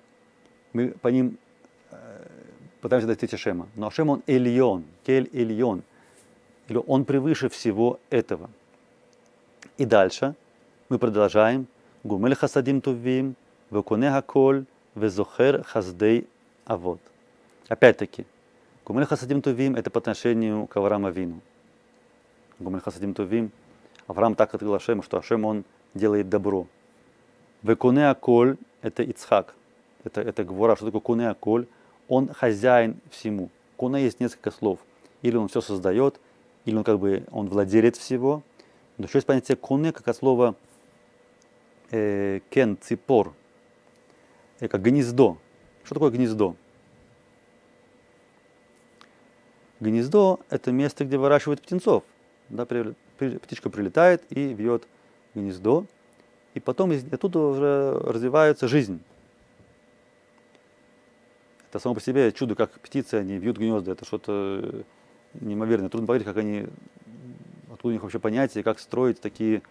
мы 0.71 0.91
по 0.91 1.09
ним 1.09 1.37
пытаемся 2.79 3.07
достичь 3.07 3.33
Ашема. 3.33 3.67
Но 3.75 3.87
Ашем 3.87 4.07
он 4.07 4.23
Эльон, 4.25 4.85
Кель 5.05 5.29
Эльон. 5.33 5.83
Или 6.69 6.79
он 6.87 7.03
превыше 7.03 7.49
всего 7.49 7.99
этого. 8.09 8.49
И 9.77 9.83
дальше 9.83 10.35
мы 10.87 10.97
продолжаем. 10.97 11.67
Гумель 12.05 12.35
хасадим 12.35 12.79
тувим, 12.79 13.35
векуне 13.69 14.11
хаколь, 14.11 14.63
везохер 14.95 15.63
хаздей 15.65 16.25
авод. 16.63 17.01
Опять-таки, 17.67 18.25
Гумель 18.85 19.05
хасадим 19.05 19.41
тувим 19.41 19.75
это 19.75 19.89
по 19.89 19.99
отношению 19.99 20.67
к 20.67 20.77
Аврааму 20.77 21.11
Вину. 21.11 21.41
Гумель 22.59 22.81
хасадим 22.81 23.13
тувим. 23.13 23.51
Авраам 24.07 24.35
так 24.35 24.53
открыл 24.53 24.73
Ашему, 24.73 25.03
что 25.03 25.17
Ашем 25.17 25.45
он 25.45 25.63
делает 25.93 26.29
добро. 26.29 26.67
Векуне 27.63 28.09
аколь 28.09 28.57
это 28.81 29.03
Ицхак. 29.03 29.55
Это, 30.03 30.21
это 30.21 30.43
гвора. 30.43 30.75
Что 30.75 30.85
такое 30.85 31.01
куне 31.01 31.29
аколь? 31.29 31.67
он 32.11 32.27
хозяин 32.27 32.99
всему. 33.09 33.49
Куна 33.77 33.97
есть 33.97 34.19
несколько 34.19 34.51
слов. 34.51 34.79
Или 35.21 35.37
он 35.37 35.47
все 35.47 35.61
создает, 35.61 36.19
или 36.65 36.75
он 36.75 36.83
как 36.83 36.99
бы 36.99 37.23
он 37.31 37.47
владелец 37.47 37.97
всего. 37.97 38.43
Но 38.97 39.05
еще 39.05 39.19
есть 39.19 39.27
понятие 39.27 39.55
куны, 39.55 39.93
как 39.93 40.05
от 40.09 40.17
слова 40.17 40.55
э, 41.89 42.41
кен, 42.49 42.77
ципор, 42.81 43.33
э, 44.59 44.67
как 44.67 44.81
гнездо. 44.81 45.37
Что 45.85 45.95
такое 45.95 46.11
гнездо? 46.11 46.57
Гнездо– 49.81 50.39
это 50.49 50.71
место, 50.71 51.05
где 51.05 51.17
выращивают 51.17 51.59
птенцов. 51.61 52.03
Да, 52.49 52.65
птичка 52.65 53.71
прилетает 53.71 54.23
и 54.29 54.53
вьет 54.53 54.87
гнездо, 55.33 55.85
и 56.53 56.59
потом 56.59 56.91
из, 56.91 57.03
оттуда 57.11 57.39
уже 57.39 57.99
развивается 58.03 58.67
жизнь. 58.67 59.01
Это 61.69 61.79
само 61.79 61.95
по 61.95 62.01
себе 62.01 62.31
чудо, 62.31 62.53
как 62.53 62.71
птицы, 62.79 63.15
они 63.15 63.37
вьют 63.37 63.57
гнезда, 63.57 63.93
это 63.93 64.05
что-то 64.05 64.83
неимоверное. 65.33 65.89
Трудно 65.89 66.05
поверить, 66.05 66.27
как 66.27 66.37
они, 66.37 66.67
откуда 67.71 67.87
у 67.87 67.91
них 67.93 68.03
вообще 68.03 68.19
понятие, 68.19 68.63
как 68.63 68.79
строить 68.79 69.19
такие 69.19 69.63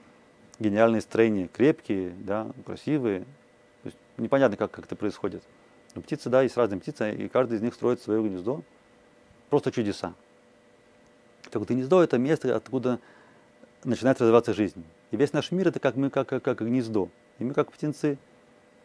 гениальные 0.58 1.02
строения, 1.02 1.46
крепкие, 1.46 2.14
да, 2.18 2.48
красивые. 2.66 3.26
Непонятно, 4.16 4.56
как, 4.56 4.72
как 4.72 4.86
это 4.86 4.96
происходит. 4.96 5.44
Но 5.94 6.02
птицы, 6.02 6.30
да, 6.30 6.42
есть 6.42 6.56
разные 6.56 6.80
птицы, 6.80 7.14
и 7.14 7.28
каждый 7.28 7.58
из 7.58 7.62
них 7.62 7.74
строит 7.74 8.02
свое 8.02 8.20
гнездо. 8.22 8.62
Просто 9.50 9.70
чудеса. 9.72 10.14
Так 11.50 11.56
вот, 11.56 11.68
гнездо– 11.68 12.02
это 12.04 12.18
место, 12.18 12.54
откуда 12.54 13.00
начинает 13.84 14.20
развиваться 14.20 14.54
жизнь. 14.54 14.84
И 15.10 15.16
весь 15.16 15.32
наш 15.32 15.50
мир– 15.50 15.68
это 15.68 15.80
как 15.80 15.96
мы, 15.96 16.08
как, 16.10 16.28
как, 16.28 16.42
как 16.42 16.60
гнездо. 16.60 17.08
И 17.38 17.44
мы 17.44 17.52
как 17.52 17.72
птенцы. 17.72 18.18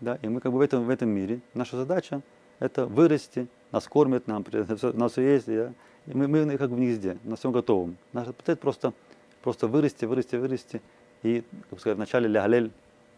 Да, 0.01 0.17
и 0.21 0.27
мы 0.27 0.41
как 0.41 0.51
бы 0.51 0.57
в 0.57 0.61
этом, 0.61 0.83
в 0.83 0.89
этом 0.89 1.09
мире. 1.09 1.39
Наша 1.53 1.77
задача– 1.77 2.21
это 2.59 2.85
вырасти, 2.85 3.47
нас 3.71 3.87
кормят, 3.87 4.27
нам, 4.27 4.43
нас 4.93 5.11
все 5.11 5.21
есть, 5.21 5.45
да? 5.45 5.71
и 6.07 6.13
мы, 6.13 6.27
мы 6.27 6.57
как 6.57 6.69
в 6.69 6.75
гнезде, 6.75 7.17
на 7.23 7.35
всем 7.35 7.51
готовом. 7.51 7.97
Наша 8.13 8.33
цель 8.45 8.55
просто, 8.55 8.93
просто 9.41 9.67
вырасти, 9.67 10.05
вырасти, 10.05 10.35
вырасти, 10.35 10.81
и, 11.23 11.43
как 11.69 11.79
сказать, 11.79 11.97
вначале 11.97 12.27
лягалель 12.27 12.71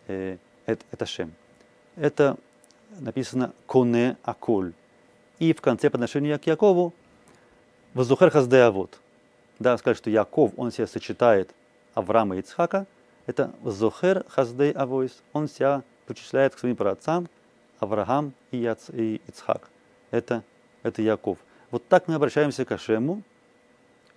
э, 0.08 0.38
это, 0.66 1.06
шем. 1.06 1.34
Это 1.96 2.38
написано 3.00 3.54
коне 3.66 4.18
аколь. 4.24 4.74
И 5.40 5.54
в 5.54 5.62
конце 5.62 5.90
по 5.90 5.98
отношению 5.98 6.40
к 6.40 6.48
Якову 6.48 6.94
воздухер 7.94 8.30
хаздеавод. 8.30 9.00
Да, 9.60 9.78
сказать, 9.78 9.98
что 9.98 10.10
Яков, 10.10 10.54
он 10.58 10.72
себя 10.72 10.88
сочетает 10.88 11.54
Авраама 11.94 12.38
и 12.38 12.40
Ицхака, 12.40 12.86
это 13.26 13.54
воздухер 13.62 14.24
хаздей 14.30 14.72
авойс, 14.72 15.22
он 15.34 15.48
себя 15.48 15.84
причисляет 16.06 16.56
к 16.56 16.60
своим 16.60 16.76
праотцам, 16.76 17.28
Авраам 17.80 18.34
и, 18.52 18.74
и 18.94 19.22
Ицхак. 19.28 19.70
Это, 20.12 20.44
это 20.84 21.02
Яков. 21.02 21.38
Вот 21.70 21.88
так 21.88 22.08
мы 22.08 22.16
обращаемся 22.16 22.66
к 22.66 22.72
Ашему 22.72 23.24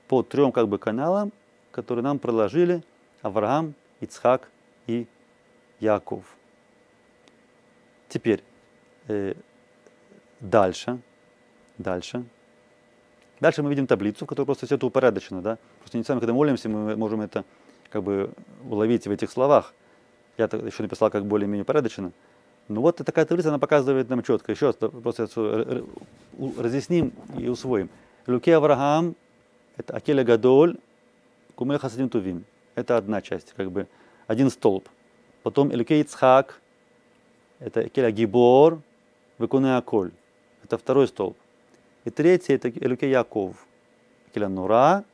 по 0.09 0.23
трем 0.23 0.53
как 0.53 0.69
бы 0.69 0.79
каналам, 0.79 1.33
которые 1.73 2.05
нам 2.05 2.19
проложили 2.19 2.85
Авраам, 3.23 3.75
Ицхак 4.01 4.49
и 4.87 5.07
Яков. 5.81 6.25
Теперь 8.09 8.43
э, 9.09 9.35
дальше, 10.41 11.01
дальше. 11.79 12.25
Дальше 13.41 13.63
мы 13.63 13.71
видим 13.71 13.87
таблицу, 13.87 14.25
в 14.25 14.29
которой 14.29 14.47
просто 14.47 14.67
все 14.67 14.75
это 14.75 14.87
упорядочено. 14.87 15.41
Да? 15.41 15.59
Просто 15.81 15.99
не 15.99 16.05
сами, 16.05 16.21
когда 16.21 16.33
молимся, 16.35 16.69
мы 16.69 16.97
можем 16.97 17.23
это 17.23 17.45
как 17.91 18.03
бы 18.03 18.31
уловить 18.69 19.07
в 19.07 19.11
этих 19.11 19.31
словах. 19.31 19.73
Я 20.37 20.45
еще 20.45 20.83
написал 20.83 21.11
как 21.11 21.25
более-менее 21.25 21.63
упорядочено. 21.63 22.13
Ну 22.69 22.83
вот 22.83 22.97
такая 22.97 23.25
таблица, 23.25 23.49
она 23.49 23.59
показывает 23.59 24.09
нам 24.09 24.23
четко. 24.23 24.53
Еще 24.53 24.67
раз 24.67 24.77
просто 24.77 25.29
разъясним 26.57 27.13
и 27.37 27.49
усвоим. 27.49 27.89
Люке 28.27 28.55
Авраам, 28.55 29.17
это 29.77 29.97
Акеля 29.97 30.23
Гадоль, 30.23 30.77
Кумеха 31.57 31.81
Хасадим 31.81 32.09
Тувим. 32.09 32.45
Это 32.75 32.97
одна 32.97 33.23
часть, 33.23 33.53
как 33.55 33.71
бы 33.73 33.89
один 34.27 34.51
столб. 34.51 34.89
Потом 35.43 35.73
Элюке 35.73 36.01
Ицхак, 36.01 36.61
это 37.59 37.81
Акеля 37.81 38.11
Гибор, 38.11 38.81
Векуне 39.39 39.77
Аколь. 39.77 40.13
Это 40.63 40.79
второй 40.79 41.09
столб. 41.09 41.37
И 42.11 42.13
третий 42.13 42.55
это 42.55 42.71
Элюке 42.71 43.09
Яков, 43.09 43.69
Акеля 44.27 44.49
Нура, 44.49 45.05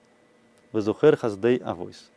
Везухер 0.72 1.14
Хаздей 1.18 1.58
Авойс. 1.58 2.10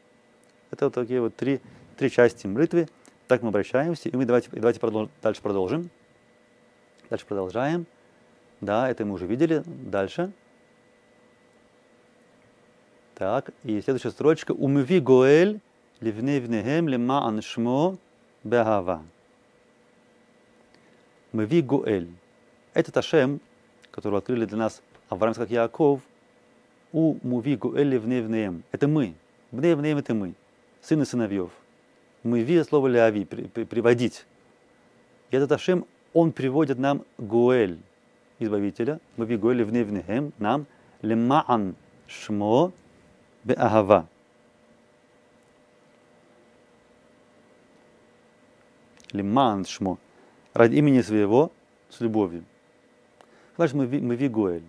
Это 0.72 0.86
вот 0.86 0.94
такие 0.94 1.20
вот 1.20 1.36
три, 1.36 1.60
три 1.98 2.10
части 2.10 2.48
молитвы. 2.48 2.88
Так 3.28 3.42
мы 3.42 3.50
обращаемся, 3.50 4.08
и 4.08 4.16
мы 4.16 4.24
давайте, 4.24 4.50
давайте 4.54 4.80
продолжим, 4.80 5.12
дальше 5.22 5.42
продолжим. 5.42 5.90
Дальше 7.10 7.26
продолжаем. 7.26 7.88
Да, 8.62 8.90
это 8.90 9.04
мы 9.04 9.16
уже 9.16 9.26
видели. 9.26 9.64
Дальше. 9.66 10.32
Так, 13.16 13.50
и 13.66 13.82
следующая 13.82 14.12
строчка. 14.12 14.54
Умви 14.54 15.02
гоэль 15.02 15.60
ливне 16.00 16.40
внехем 16.40 16.88
лема 16.88 17.28
аншмо 17.28 17.98
беагава. 18.46 19.04
Мви 21.34 21.62
гоэль. 21.64 22.10
Это 22.74 22.94
Ташем, 22.94 23.42
который 23.92 24.20
открыли 24.20 24.46
для 24.46 24.58
нас 24.58 24.82
Авраам 25.10 25.34
как 25.34 25.50
Яков, 25.50 26.02
у 26.92 27.18
муви 27.24 27.56
гоэль 27.56 27.90
ливне 27.90 28.22
внеем. 28.22 28.64
Это 28.72 28.88
мы. 28.88 29.14
Вне 29.52 29.76
внеем 29.76 29.98
это 29.98 30.14
мы. 30.14 30.34
Сыны 30.82 31.06
сыновьев 31.06 31.52
мы 32.24 32.42
видим 32.42 32.64
слово 32.64 32.88
ляви, 32.88 33.26
при, 33.26 33.44
при, 33.44 33.64
приводить. 33.64 34.26
И 35.32 35.36
этот 35.36 35.52
Ашем, 35.52 35.86
он 36.14 36.32
приводит 36.32 36.78
нам 36.78 37.04
Гуэль, 37.18 37.80
избавителя, 38.40 39.00
мы 39.16 39.26
ви 39.26 39.38
Гуэль 39.38 39.64
в 39.64 39.72
Невнехем, 39.72 40.34
нам 40.38 40.66
Лимаан 41.02 41.76
шмо 42.08 42.72
беагава. 43.44 44.08
Лимаан 49.12 49.66
шмо. 49.66 49.98
Ради 50.54 50.76
имени 50.76 51.02
своего 51.02 51.52
с 51.90 52.02
любовью. 52.02 52.44
Значит, 53.60 53.76
мы, 53.76 53.88
ви- 53.88 54.00
мы 54.00 54.16
вигуэль. 54.16 54.64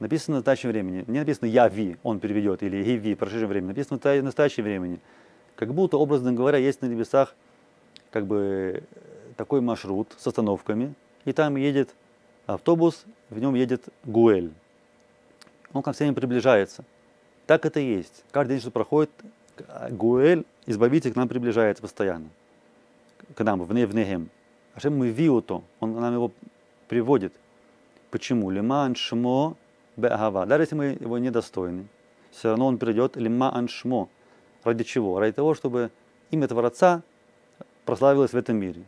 Написано 0.00 0.34
в 0.34 0.38
настоящем 0.38 0.70
времени. 0.70 1.04
Не 1.06 1.20
написано 1.20 1.46
я 1.46 1.68
ви, 1.68 1.96
он 2.02 2.18
переведет, 2.18 2.64
или 2.64 2.76
и 2.78 2.98
ви, 2.98 3.14
в 3.14 3.18
прошедшем 3.18 3.48
времени. 3.48 3.68
Написано 3.68 4.00
в 4.02 4.22
настоящем 4.24 4.64
времени. 4.64 4.98
Как 5.54 5.72
будто, 5.72 5.96
образно 5.96 6.32
говоря, 6.32 6.58
есть 6.58 6.82
на 6.82 6.86
небесах 6.86 7.36
как 8.10 8.26
бы 8.26 8.82
такой 9.36 9.60
маршрут 9.60 10.08
с 10.18 10.26
остановками, 10.26 10.94
и 11.24 11.32
там 11.32 11.54
едет 11.54 11.94
автобус, 12.46 13.04
в 13.30 13.38
нем 13.38 13.54
едет 13.54 13.84
Гуэль. 14.02 14.50
Он 15.72 15.80
ко 15.80 15.92
всем 15.92 16.16
приближается. 16.16 16.84
Так 17.46 17.64
это 17.64 17.78
и 17.78 17.84
есть. 17.84 18.24
Каждый 18.32 18.54
день, 18.54 18.60
что 18.60 18.72
проходит, 18.72 19.12
Гуэль, 19.90 20.44
избавитель, 20.66 21.12
к 21.12 21.16
нам 21.16 21.28
приближается 21.28 21.80
постоянно. 21.80 22.26
К 23.36 23.44
нам, 23.44 23.62
в, 23.62 23.72
Не- 23.72 23.86
в 23.86 23.94
Негем. 23.94 24.30
А 24.74 24.80
что 24.80 24.90
мы 24.90 25.10
виуто, 25.10 25.62
он 25.78 25.92
нам 25.92 26.12
его 26.12 26.32
приводит. 26.88 27.32
Почему? 28.14 28.48
Лиман 28.48 28.94
шмо 28.94 29.56
беагава. 29.96 30.46
Даже 30.46 30.62
если 30.62 30.76
мы 30.76 30.84
его 31.00 31.18
недостойны, 31.18 31.88
все 32.30 32.50
равно 32.50 32.68
он 32.68 32.78
придет 32.78 33.16
лиман 33.16 33.66
шмо. 33.66 34.08
Ради 34.62 34.84
чего? 34.84 35.18
Ради 35.18 35.32
того, 35.32 35.54
чтобы 35.54 35.90
имя 36.30 36.46
Творца 36.46 37.02
прославилось 37.84 38.32
в 38.32 38.36
этом 38.36 38.56
мире. 38.56 38.84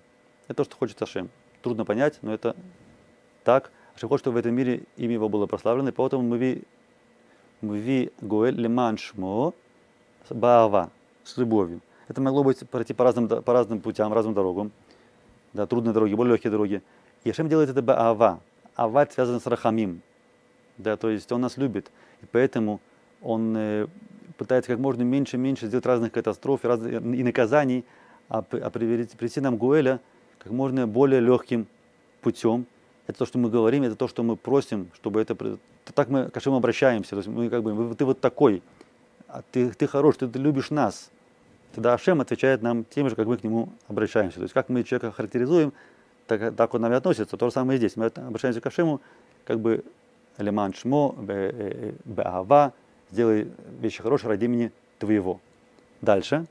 Это 0.47 0.59
то, 0.59 0.64
что 0.64 0.76
хочет 0.76 1.02
Ашем. 1.02 1.28
Трудно 1.61 1.85
понять, 1.85 2.21
но 2.23 2.33
это 2.33 2.54
так. 3.42 3.73
Ашем 3.97 4.09
хочет, 4.09 4.23
чтобы 4.23 4.37
в 4.37 4.38
этом 4.38 4.54
мире 4.54 4.85
имя 4.97 5.14
его 5.14 5.28
было 5.28 5.47
прославлено, 5.47 5.88
и 5.88 5.92
поэтому 5.92 6.23
мы 6.23 6.38
ви, 6.38 6.62
мы 7.62 7.78
ви 7.78 8.12
Гуэль 8.21 8.54
лиман 8.54 8.97
шмо 8.97 9.54
баава, 10.30 10.92
с 11.25 11.37
любовью. 11.37 11.80
Это 12.06 12.21
могло 12.21 12.45
быть 12.45 12.61
пройти 12.71 12.95
по 12.95 13.02
разным, 13.02 13.26
по 13.26 13.52
разным 13.52 13.80
путям, 13.80 14.12
разным 14.12 14.35
дорогам. 14.35 14.71
Да, 15.52 15.66
трудные 15.66 15.92
дороги, 15.92 16.14
более 16.14 16.35
легкие 16.35 16.52
дороги. 16.52 16.80
И 17.25 17.30
Ашем 17.30 17.49
делает 17.49 17.71
это 17.71 17.83
баава. 17.83 18.40
Ава 18.76 19.06
связано 19.11 19.40
с 19.40 19.47
рахамим. 19.47 20.02
Да, 20.78 20.97
то 20.97 21.11
есть 21.11 21.30
он 21.33 21.40
нас 21.40 21.56
любит. 21.56 21.90
И 22.23 22.26
поэтому 22.30 22.80
он 23.23 23.56
э, 23.56 23.87
пытается 24.37 24.71
как 24.71 24.78
можно 24.78 25.02
меньше 25.02 25.37
и 25.37 25.38
меньше 25.38 25.66
сделать 25.66 25.87
разных 25.87 26.12
катастроф 26.12 26.64
и, 26.64 26.68
раз- 26.68 26.80
и 26.87 27.23
наказаний, 27.23 27.85
а, 28.28 28.38
а 28.50 28.71
привести, 28.71 29.16
прийти 29.16 29.40
нам 29.40 29.56
Гуэля 29.56 30.00
как 30.38 30.52
можно 30.52 30.87
более 30.87 31.21
легким 31.21 31.66
путем. 32.21 32.66
Это 33.06 33.21
то, 33.21 33.26
что 33.26 33.38
мы 33.38 33.50
говорим, 33.50 33.85
это 33.85 33.97
то, 33.97 34.09
что 34.09 34.23
мы 34.23 34.37
просим, 34.37 34.90
чтобы 34.95 35.21
это... 35.21 35.37
Так 35.95 36.09
мы 36.09 36.28
к 36.28 36.37
Ашему 36.37 36.56
обращаемся. 36.56 37.11
То 37.11 37.16
есть 37.18 37.28
мы 37.28 37.49
как 37.49 37.62
бы, 37.62 37.73
«Вы- 37.73 37.95
ты 37.95 38.04
вот 38.04 38.21
такой, 38.21 38.62
а 39.28 39.42
ты, 39.50 39.71
ты 39.71 39.87
хорош, 39.87 40.16
ты, 40.16 40.26
ты 40.26 40.38
любишь 40.38 40.71
нас. 40.71 41.11
Тогда 41.75 41.95
Ашем 41.95 42.21
отвечает 42.21 42.62
нам 42.62 42.85
тем 42.85 43.09
же, 43.09 43.14
как 43.14 43.26
мы 43.26 43.37
к 43.37 43.45
нему 43.45 43.71
обращаемся. 43.88 44.37
То 44.37 44.42
есть 44.42 44.54
как 44.54 44.68
мы 44.68 44.83
человека 44.83 45.12
характеризуем, 45.12 45.73
так, 46.26 46.54
так 46.56 46.75
он 46.75 46.80
к 46.80 46.83
нам 46.83 46.92
и 46.92 46.97
относится. 46.97 47.37
То 47.37 47.47
же 47.47 47.52
самое 47.52 47.76
и 47.76 47.78
здесь. 47.78 47.97
Мы 47.97 48.06
обращаемся 48.06 48.61
к 48.61 48.66
Ашему, 48.66 49.00
как 49.45 49.61
бы 49.61 49.85
Леман 50.38 50.75
Шмо, 50.75 51.14
бе- 51.18 51.54
э, 51.54 51.92
Беава, 52.04 52.73
сделай 53.11 53.50
вещи 53.80 54.02
хорошие 54.02 54.28
ради 54.28 54.45
имени 54.45 54.73
Твоего. 54.99 55.40
Дальше. 56.00 56.47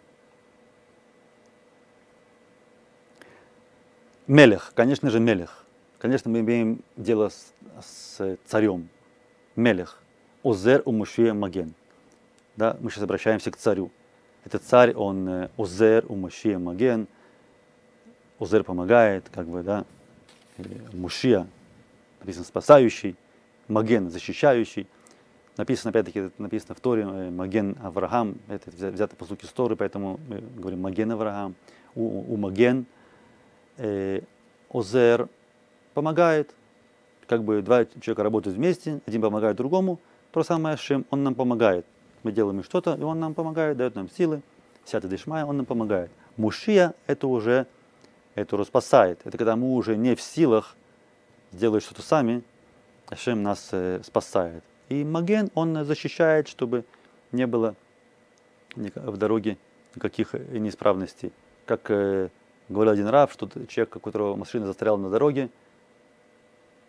Мелех, 4.28 4.72
конечно 4.74 5.10
же, 5.10 5.20
Мелех. 5.20 5.66
Конечно, 6.00 6.32
мы 6.32 6.40
имеем 6.40 6.82
дело 6.98 7.30
с, 7.30 7.54
с 7.82 8.38
царем. 8.46 8.90
Мелех. 9.56 10.02
Озер 10.44 10.82
умушия 10.86 11.34
маген. 11.34 11.74
Да, 12.56 12.78
мы 12.80 12.90
сейчас 12.90 13.04
обращаемся 13.04 13.52
к 13.52 13.58
царю. 13.58 13.92
Этот 14.44 14.64
царь, 14.64 14.94
он 14.94 15.28
э, 15.28 15.50
Озер 15.58 16.06
умушия 16.08 16.58
маген. 16.58 17.08
Озер 18.40 18.64
помогает, 18.64 19.30
как 19.34 19.48
бы, 19.48 19.64
да. 19.64 19.86
Мушия, 20.94 21.48
написано 22.20 22.46
спасающий. 22.46 23.16
Маген, 23.68 24.10
защищающий. 24.10 24.88
Написано, 25.58 25.90
опять-таки, 25.90 26.30
написано 26.38 26.76
в 26.76 26.80
Торе, 26.80 27.04
э, 27.04 27.30
Маген 27.32 27.78
Авраам, 27.82 28.38
это 28.48 28.70
взя- 28.70 28.92
взято 28.92 29.16
по 29.16 29.26
звуке 29.26 29.48
Торы, 29.54 29.76
поэтому 29.76 30.20
мы 30.28 30.44
говорим 30.58 30.82
Маген 30.82 31.12
Авраам, 31.14 31.56
у, 31.96 32.34
у 32.34 32.38
Маген, 32.38 32.86
э, 33.78 34.22
Озер 34.72 35.30
помогает, 35.94 36.54
как 37.28 37.44
бы 37.44 37.62
два 37.62 37.86
человека 37.86 38.24
работают 38.24 38.58
вместе, 38.58 39.00
один 39.06 39.22
помогает 39.22 39.56
другому, 39.56 40.00
то 40.32 40.44
самое, 40.44 40.76
Шем, 40.76 41.06
он 41.10 41.24
нам 41.24 41.36
помогает. 41.36 41.86
Мы 42.24 42.34
делаем 42.34 42.62
что-то, 42.64 42.96
и 42.96 43.02
он 43.02 43.20
нам 43.20 43.34
помогает, 43.34 43.78
дает 43.78 43.96
нам 43.96 44.10
силы, 44.10 44.42
Сята 44.84 45.08
Дишмая, 45.08 45.46
он 45.46 45.58
нам 45.58 45.66
помогает. 45.66 46.12
Мушия 46.36 46.94
это 47.08 47.28
уже, 47.28 47.66
это 48.36 48.56
уже 48.56 48.66
спасает. 48.66 49.20
Это 49.24 49.38
когда 49.38 49.56
мы 49.56 49.74
уже 49.74 49.98
не 49.98 50.16
в 50.16 50.22
силах 50.22 50.76
сделать 51.52 51.84
что-то 51.84 52.02
сами, 52.02 52.44
Ашем 53.08 53.44
нас 53.44 53.70
э, 53.72 54.02
спасает. 54.04 54.64
И 54.90 55.04
Маген, 55.04 55.50
он 55.54 55.86
защищает, 55.86 56.48
чтобы 56.48 56.86
не 57.32 57.48
было 57.48 57.76
в 58.76 59.18
дороге 59.18 59.58
никаких 59.96 60.36
э, 60.36 60.58
неисправностей. 60.58 61.32
Как 61.66 61.90
э, 61.92 62.30
говорил 62.68 62.94
один 62.94 63.08
раб, 63.08 63.32
что 63.32 63.50
человек, 63.68 63.96
у 63.96 64.00
которого 64.00 64.36
машина 64.36 64.66
застряла 64.66 64.98
на 64.98 65.10
дороге, 65.10 65.50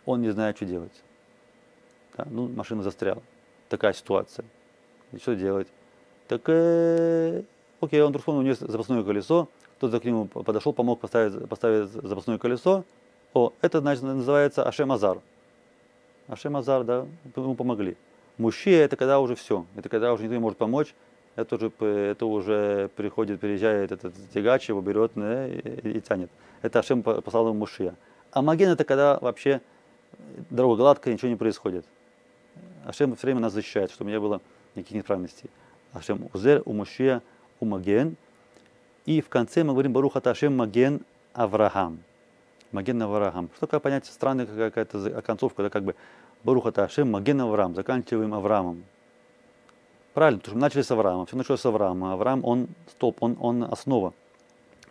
он 0.04 0.22
не 0.22 0.30
знает, 0.30 0.56
что 0.56 0.66
делать. 0.66 1.02
Да, 2.16 2.26
ну, 2.30 2.48
машина 2.48 2.82
застряла. 2.82 3.22
Такая 3.68 3.92
ситуация. 3.92 4.44
И 5.12 5.18
что 5.18 5.34
делать? 5.34 5.68
Так, 6.28 6.42
э, 6.46 7.42
окей, 7.80 8.00
он 8.00 8.16
вспомнил, 8.16 8.40
у 8.40 8.44
него 8.44 8.54
запасное 8.54 9.02
колесо, 9.04 9.48
кто-то 9.78 10.00
к 10.00 10.04
нему 10.04 10.26
подошел, 10.26 10.72
помог 10.72 11.00
поставить, 11.00 11.48
поставить 11.48 11.90
запасное 11.90 12.38
колесо. 12.38 12.84
О, 13.34 13.52
это 13.60 13.80
значит, 13.80 14.02
называется 14.02 14.66
Ашем 14.66 14.92
Азар. 14.92 15.18
Ашем 16.28 16.56
Азар, 16.56 16.84
да, 16.84 17.06
ему 17.36 17.54
помогли. 17.54 17.96
Мужчина 18.38 18.76
это 18.76 18.96
когда 18.96 19.20
уже 19.20 19.34
все, 19.34 19.66
это 19.76 19.88
когда 19.88 20.12
уже 20.12 20.22
никто 20.22 20.34
не 20.34 20.40
может 20.40 20.58
помочь, 20.58 20.94
это 21.36 21.56
уже, 21.56 21.70
это 21.80 22.26
уже 22.26 22.90
приходит, 22.96 23.40
приезжает 23.40 23.92
этот 23.92 24.14
тягач, 24.32 24.68
его 24.68 24.80
берет 24.80 25.12
да, 25.14 25.46
и, 25.46 25.98
и 25.98 26.00
тянет. 26.00 26.30
Это 26.62 26.78
Ашем 26.78 27.02
по- 27.02 27.20
послал 27.20 27.48
ему 27.48 27.58
мужчина. 27.58 27.94
А 28.32 28.42
маген 28.42 28.70
это 28.70 28.84
когда 28.84 29.18
вообще 29.20 29.60
дорога 30.50 30.76
гладкая, 30.76 31.14
ничего 31.14 31.28
не 31.28 31.36
происходит. 31.36 31.84
Ашем 32.86 33.14
все 33.16 33.26
время 33.26 33.40
нас 33.40 33.52
защищает, 33.52 33.90
чтобы 33.90 34.10
не 34.10 34.18
было 34.18 34.40
никаких 34.74 34.96
неисправностей. 34.96 35.50
Ашем 35.92 36.28
Узер, 36.32 36.62
у 36.64 36.72
Мушия, 36.72 37.22
у 37.60 37.66
Маген. 37.66 38.16
И 39.06 39.20
в 39.20 39.28
конце 39.28 39.62
мы 39.62 39.72
говорим 39.72 39.92
Баруха 39.92 40.18
Ашем 40.18 40.56
Маген 40.56 41.00
Авраам. 41.32 42.00
Маген 42.72 43.00
Авраам. 43.00 43.48
Что 43.56 43.66
такое 43.66 43.80
понятие 43.80 44.12
странная 44.12 44.46
какая-то 44.46 44.98
за- 44.98 45.22
концовка, 45.22 45.62
да, 45.62 45.70
как 45.70 45.84
бы 45.84 45.94
Баруха 46.42 46.70
Ашем 46.82 47.12
Маген 47.12 47.40
Авраам, 47.40 47.76
заканчиваем 47.76 48.34
Авраамом. 48.34 48.82
Правильно, 50.12 50.40
потому 50.40 50.52
что 50.52 50.56
мы 50.56 50.60
начали 50.62 50.82
с 50.82 50.90
Авраама, 50.90 51.26
все 51.26 51.36
началось 51.36 51.60
с 51.60 51.66
Авраама. 51.66 52.14
Авраам, 52.14 52.44
он 52.44 52.68
столб, 52.90 53.22
он, 53.22 53.36
он 53.38 53.62
основа. 53.62 54.12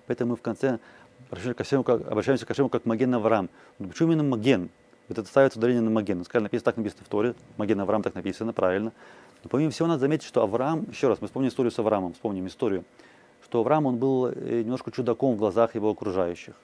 Поэтому 0.08 0.32
мы 0.32 0.38
в 0.38 0.42
конце 0.42 0.80
обращаемся 1.28 1.58
к 1.58 1.62
Ашему 1.62 1.84
как, 1.84 2.08
обращаемся 2.10 2.46
к 2.46 2.52
Ашему 2.52 2.70
как 2.70 2.86
Маген 2.86 3.14
Авраам. 3.16 3.50
Но 3.80 3.90
почему 3.90 4.14
именно 4.14 4.24
Маген? 4.24 4.70
Вот 5.10 5.18
это 5.18 5.28
ставится 5.28 5.60
ударение 5.60 5.82
на 5.82 5.90
Маген. 5.90 6.24
Сказали, 6.24 6.44
написано, 6.44 6.66
так 6.66 6.78
написано 6.78 7.04
в 7.04 7.10
Торе, 7.10 7.36
Маген 7.58 7.80
Авраам 7.82 8.02
так 8.02 8.16
написано, 8.16 8.54
правильно. 8.54 8.94
Но 9.44 9.50
помимо 9.50 9.72
всего 9.72 9.88
надо 9.90 10.00
заметить, 10.00 10.26
что 10.26 10.42
Авраам, 10.42 10.86
еще 10.90 11.10
раз, 11.10 11.20
мы 11.22 11.28
вспомним 11.28 11.50
историю 11.50 11.72
с 11.72 11.80
Авраамом, 11.80 12.14
вспомним 12.14 12.48
историю, 12.48 12.86
что 13.46 13.60
Авраам, 13.60 13.86
он 13.86 13.98
был 13.98 14.28
э, 14.28 14.62
немножко 14.64 14.92
чудаком 14.92 15.36
в 15.36 15.38
глазах 15.38 15.76
его 15.76 15.90
окружающих. 15.90 16.56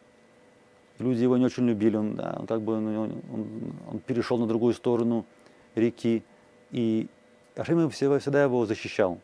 Люди 0.99 1.23
его 1.23 1.37
не 1.37 1.45
очень 1.45 1.67
любили, 1.67 1.95
он, 1.95 2.15
да, 2.15 2.35
он 2.39 2.47
как 2.47 2.61
бы 2.61 2.73
он, 2.73 2.87
он- 2.97 3.21
он- 3.33 3.73
он 3.91 3.99
перешел 3.99 4.37
на 4.37 4.47
другую 4.47 4.73
сторону 4.73 5.25
реки, 5.75 6.23
и 6.71 7.07
Ашем 7.55 7.89
всегда, 7.89 8.43
его 8.43 8.65
защищал. 8.65 9.19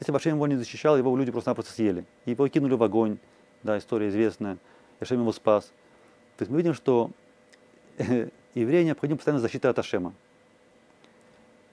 Если 0.00 0.12
бы 0.12 0.18
Ашем 0.18 0.34
его 0.36 0.46
не 0.46 0.56
защищал, 0.56 0.96
его 0.96 1.16
люди 1.16 1.30
просто-напросто 1.30 1.72
съели. 1.72 2.04
И 2.26 2.30
его 2.32 2.46
кинули 2.48 2.74
в 2.74 2.82
огонь, 2.82 3.18
да, 3.62 3.78
история 3.78 4.08
известная, 4.08 4.58
Ашем 5.00 5.20
его 5.20 5.32
спас. 5.32 5.72
То 6.36 6.42
есть 6.42 6.50
мы 6.50 6.58
видим, 6.58 6.74
что 6.74 7.10
еврею 8.54 8.84
необходима 8.84 9.18
постоянно 9.18 9.40
защита 9.40 9.70
от 9.70 9.78
Ашема. 9.78 10.12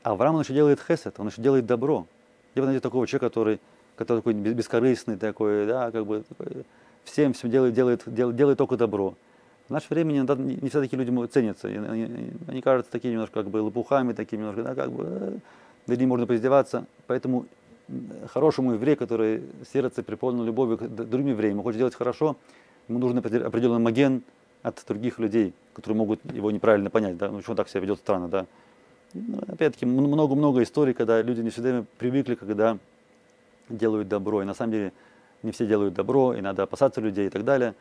Авраам, 0.03 0.35
он 0.35 0.41
еще 0.41 0.53
делает 0.53 0.79
хесед, 0.81 1.19
он 1.19 1.27
еще 1.27 1.41
делает 1.41 1.65
добро. 1.65 2.05
Где 2.53 2.61
вы 2.61 2.67
найдете 2.67 2.83
такого 2.83 3.05
человека, 3.05 3.29
который, 3.29 3.59
который 3.99 4.19
такой 4.19 4.33
бес- 4.33 4.53
бескорыстный, 4.53 5.17
такой, 5.17 5.67
да, 5.67 5.91
как 5.91 6.05
бы 6.05 6.23
такой, 6.29 6.63
всем 7.03 7.33
все 7.33 7.49
делает, 7.49 7.73
делает, 7.73 8.03
делает, 8.05 8.37
делает 8.37 8.57
только 8.57 8.77
добро. 8.77 9.15
В 9.67 9.71
наше 9.71 9.87
время 9.89 10.15
иногда 10.15 10.35
не 10.35 10.55
не 10.55 10.69
все 10.69 10.79
такие 10.79 10.97
люди 10.97 11.27
ценятся. 11.27 11.67
Они, 11.67 12.31
они 12.47 12.61
кажутся 12.61 12.93
такими 12.93 13.11
немножко 13.11 13.43
как 13.43 13.49
бы 13.51 13.57
лопухами, 13.57 14.13
такими 14.13 14.39
немножко, 14.39 14.63
да, 14.63 14.73
как 14.73 14.91
бы, 14.91 15.03
э, 15.05 15.37
над 15.87 15.99
ним 15.99 16.09
можно 16.09 16.25
поиздеваться. 16.25 16.85
Поэтому 17.07 17.45
хорошему 18.31 18.71
еврею, 18.73 18.97
который 18.97 19.43
сердце 19.73 20.01
преполнено 20.01 20.45
любовью 20.45 20.77
к 20.77 20.87
другим 20.87 21.27
евреям, 21.27 21.61
хочет 21.61 21.79
делать 21.79 21.95
хорошо, 21.95 22.37
ему 22.87 22.99
нужен 22.99 23.17
определ- 23.17 23.45
определенный 23.45 23.83
маген 23.83 24.23
от 24.63 24.81
других 24.87 25.19
людей, 25.19 25.53
которые 25.73 25.97
могут 25.97 26.21
его 26.33 26.51
неправильно 26.51 26.89
понять. 26.89 27.17
Да? 27.17 27.29
Ну, 27.29 27.37
почему 27.39 27.51
он 27.51 27.57
так 27.57 27.67
себя 27.67 27.81
ведет 27.81 27.99
странно, 27.99 28.29
да? 28.29 28.45
Ну, 29.13 29.39
опять-таки, 29.47 29.85
много-много 29.85 30.63
историй, 30.63 30.93
когда 30.93 31.21
люди 31.21 31.41
не 31.41 31.49
всегда 31.49 31.83
привыкли, 31.97 32.35
когда 32.35 32.77
делают 33.69 34.07
добро. 34.07 34.41
И 34.41 34.45
на 34.45 34.53
самом 34.53 34.71
деле 34.71 34.93
не 35.43 35.51
все 35.51 35.65
делают 35.65 35.93
добро, 35.93 36.33
и 36.33 36.41
надо 36.41 36.63
опасаться 36.63 37.01
людей 37.01 37.27
и 37.27 37.29
так 37.29 37.45
далее. 37.45 37.75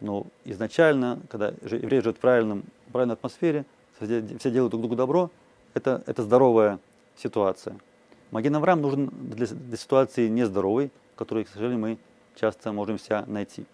Но 0.00 0.26
изначально, 0.44 1.20
когда 1.30 1.48
евреи 1.62 2.00
живут 2.00 2.16
в 2.16 2.20
правильном, 2.20 2.64
правильной 2.92 3.14
атмосфере, 3.14 3.64
все 3.98 4.50
делают 4.50 4.70
друг 4.70 4.82
другу 4.82 4.96
добро, 4.96 5.30
это, 5.74 6.02
это 6.06 6.22
здоровая 6.22 6.78
ситуация. 7.16 7.76
Маген 8.30 8.56
Авраам 8.56 8.80
нужен 8.80 9.10
для, 9.12 9.46
для 9.46 9.76
ситуации 9.76 10.28
нездоровой, 10.28 10.90
в 11.14 11.18
которой, 11.18 11.44
к 11.44 11.48
сожалению, 11.48 11.78
мы 11.78 11.98
часто 12.34 12.72
можем 12.72 12.98
себя 12.98 13.24
найти. 13.26 13.64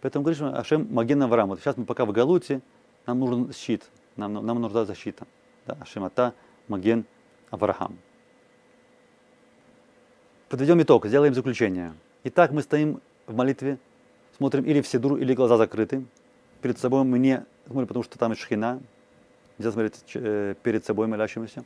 Поэтому 0.00 0.24
говоришь, 0.24 0.42
Ашем 0.42 0.86
Маген 0.92 1.22
Авраам. 1.22 1.48
Вот 1.48 1.60
сейчас 1.60 1.76
мы 1.76 1.84
пока 1.84 2.04
в 2.04 2.12
Галуте, 2.12 2.60
нам 3.06 3.18
нужен 3.18 3.52
щит, 3.52 3.82
нам, 4.16 4.34
нам 4.34 4.60
нужна 4.60 4.84
защита. 4.84 5.26
Да, 5.66 5.76
Ашем 5.80 6.04
Ата 6.04 6.34
Маген 6.68 7.04
Авраам. 7.50 7.96
Подведем 10.50 10.80
итог, 10.82 11.06
сделаем 11.06 11.32
заключение. 11.32 11.94
Итак, 12.24 12.52
мы 12.52 12.60
стоим 12.60 13.00
в 13.26 13.34
молитве, 13.34 13.78
смотрим 14.36 14.64
или 14.64 14.82
в 14.82 14.86
седру, 14.86 15.16
или 15.16 15.32
глаза 15.32 15.56
закрыты. 15.56 16.04
Перед 16.60 16.78
собой 16.78 17.02
мы 17.04 17.18
не 17.18 17.44
смотрим, 17.66 17.86
потому 17.88 18.04
что 18.04 18.18
там 18.18 18.34
шхина. 18.36 18.78
Нельзя 19.56 19.72
смотреть 19.72 19.94
э, 20.14 20.54
перед 20.62 20.84
собой 20.84 21.06
молящимся. 21.06 21.64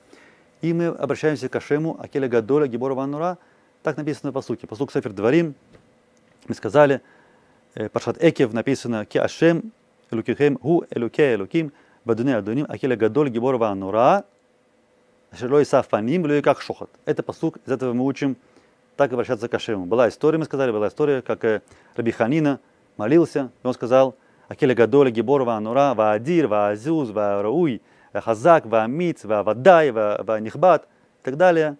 И 0.62 0.72
мы 0.72 0.86
обращаемся 0.86 1.48
к 1.48 1.56
Ашему, 1.56 2.00
Акеля 2.00 2.28
Гадоля, 2.28 2.68
Гибора 2.68 2.94
Ванура. 2.94 3.38
Так 3.82 3.96
написано 3.96 4.30
в 4.30 4.34
посуке. 4.34 4.68
Посук 4.68 4.92
Сефер 4.92 5.12
Дворим. 5.12 5.56
Мы 6.46 6.54
сказали, 6.54 7.00
э, 7.74 7.88
Пашат 7.88 8.22
Экев 8.22 8.52
написано, 8.52 9.04
Ки 9.06 9.18
Ашем, 9.18 9.72
Элукихем, 10.12 10.54
Гу, 10.54 10.84
Элуке, 10.90 11.34
Элуким, 11.34 11.72
Бадуне 12.04 12.36
Адуним, 12.36 12.66
Акеля 12.68 12.96
Гадоль, 12.96 13.28
Гибора 13.28 13.58
Ванура, 13.58 14.24
Шелой 15.36 15.66
Сафаним, 15.66 16.22
Луи 16.24 16.42
как 16.42 16.60
Шохот. 16.60 16.90
Это 17.04 17.24
посук, 17.24 17.58
из 17.66 17.72
этого 17.72 17.92
мы 17.92 18.04
учим 18.04 18.36
так 18.98 19.12
обращаться 19.12 19.48
к 19.48 19.54
Ашему. 19.54 19.86
Была 19.86 20.08
история, 20.08 20.38
мы 20.38 20.44
сказали, 20.44 20.72
была 20.72 20.88
история, 20.88 21.22
как 21.22 21.44
э, 21.44 21.62
Раби 21.94 22.10
Ханина 22.10 22.58
молился, 22.96 23.52
и 23.62 23.66
он 23.66 23.72
сказал, 23.72 24.16
Акеля 24.48 24.74
Гадоля, 24.74 25.12
Гибора 25.12 25.44
Ванура, 25.44 25.94
Ваадир, 25.94 26.48
Ваазюз, 26.48 27.10
Ваарауй, 27.10 27.80
Хазак, 28.12 28.66
Ваамиц, 28.66 29.22
Ваавадай, 29.22 29.92
Ванихбат 29.92 30.82
и 30.82 31.24
так 31.24 31.36
далее. 31.36 31.76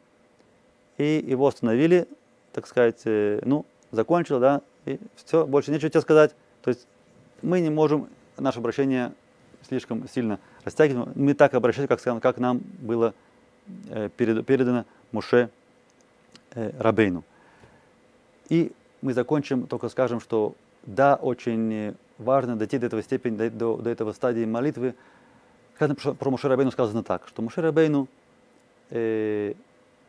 И 0.97 1.25
его 1.27 1.49
остановили, 1.49 2.07
так 2.53 2.69
сказать, 2.69 3.01
э, 3.05 3.41
ну, 3.45 3.67
закончил, 3.91 4.39
да, 4.39 4.61
и 4.85 5.01
все, 5.17 5.45
больше 5.45 5.73
нечего 5.73 5.91
тебе 5.91 6.01
сказать. 6.03 6.37
То 6.63 6.71
есть 6.71 6.87
мы 7.43 7.59
не 7.59 7.71
можем 7.71 8.09
наше 8.37 8.61
обращение 8.61 9.13
слишком 9.69 10.09
сильно 10.09 10.39
растягивать. 10.65 11.17
Мы 11.17 11.35
так 11.35 11.53
обращаемся, 11.55 11.97
как, 11.97 12.23
как 12.23 12.39
нам 12.39 12.61
было 12.79 13.13
э, 13.91 14.09
передано 14.17 14.85
Муше 15.11 15.51
Рабейну. 16.79 17.25
И 18.49 18.73
мы 19.03 19.13
закончим, 19.15 19.67
только 19.67 19.89
скажем, 19.89 20.21
что 20.21 20.55
да, 20.85 21.17
очень 21.17 21.95
важно 22.19 22.57
дойти 22.57 22.79
до 22.79 22.87
этого 22.87 23.03
степени, 23.03 23.49
до, 23.49 23.77
до 23.77 23.91
этого 23.91 24.13
стадии 24.13 24.45
молитвы, 24.45 24.95
про 25.79 26.31
Муше 26.31 26.49
Рабейну 26.49 26.73
сказано 26.73 27.03
так, 27.03 27.29
что 27.29 27.43
Муше 27.43 27.61
Рабейну, 27.61 28.09
э, 28.91 29.55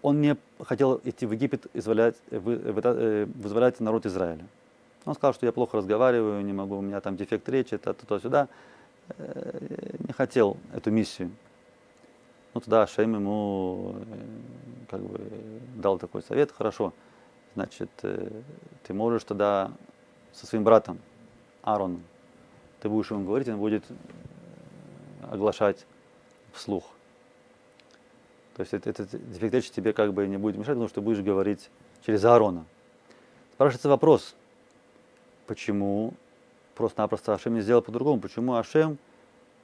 он 0.01 0.21
не 0.21 0.35
хотел 0.63 0.99
идти 1.03 1.25
в 1.25 1.31
Египет 1.31 1.67
изволять, 1.73 2.15
вы, 2.31 2.53
э, 2.55 3.25
вызволять 3.35 3.79
народ 3.79 4.05
Израиля. 4.05 4.45
Он 5.05 5.13
сказал, 5.13 5.33
что 5.33 5.45
я 5.45 5.51
плохо 5.51 5.77
разговариваю, 5.77 6.43
не 6.43 6.53
могу, 6.53 6.77
у 6.77 6.81
меня 6.81 7.01
там 7.01 7.15
дефект 7.15 7.47
речи, 7.49 7.75
это 7.75 7.93
туда-сюда. 7.93 8.47
Э, 9.17 9.95
не 10.07 10.13
хотел 10.13 10.57
эту 10.73 10.91
миссию. 10.91 11.31
Ну 12.53 12.62
тогда 12.62 12.88
Шейм 12.88 13.15
ему 13.15 13.95
э, 13.95 14.88
как 14.89 15.01
бы 15.01 15.19
дал 15.80 15.98
такой 15.98 16.22
совет, 16.22 16.52
хорошо, 16.52 16.94
значит, 17.56 17.89
э, 18.04 18.42
ты 18.84 18.94
можешь 18.94 19.24
тогда 19.24 19.72
со 20.34 20.46
своим 20.46 20.63
братом 20.63 21.00
Аароном, 21.63 22.04
ты 22.82 22.89
будешь 22.89 23.12
ему 23.12 23.26
говорить, 23.26 23.48
он 23.48 23.58
будет 23.58 23.84
оглашать 25.30 25.86
вслух. 26.54 26.84
То 28.56 28.62
есть 28.62 28.74
этот 28.74 29.10
дефект 29.32 29.54
речи 29.54 29.72
тебе 29.72 29.94
как 29.94 30.13
бы 30.13 30.28
не 30.28 30.38
будет 30.38 30.58
мешать, 30.58 30.74
потому 30.74 30.89
что 30.89 31.02
будешь 31.02 31.22
говорить 31.22 31.70
через 32.06 32.26
Аарона. 32.26 32.65
Спрашивается 33.54 33.89
вопрос, 33.89 34.36
почему 35.48 36.13
просто-напросто 36.76 37.34
Ашем 37.34 37.54
не 37.54 37.62
сделал 37.62 37.82
по-другому? 37.82 38.20
Почему 38.22 38.56
Ашем 38.56 38.98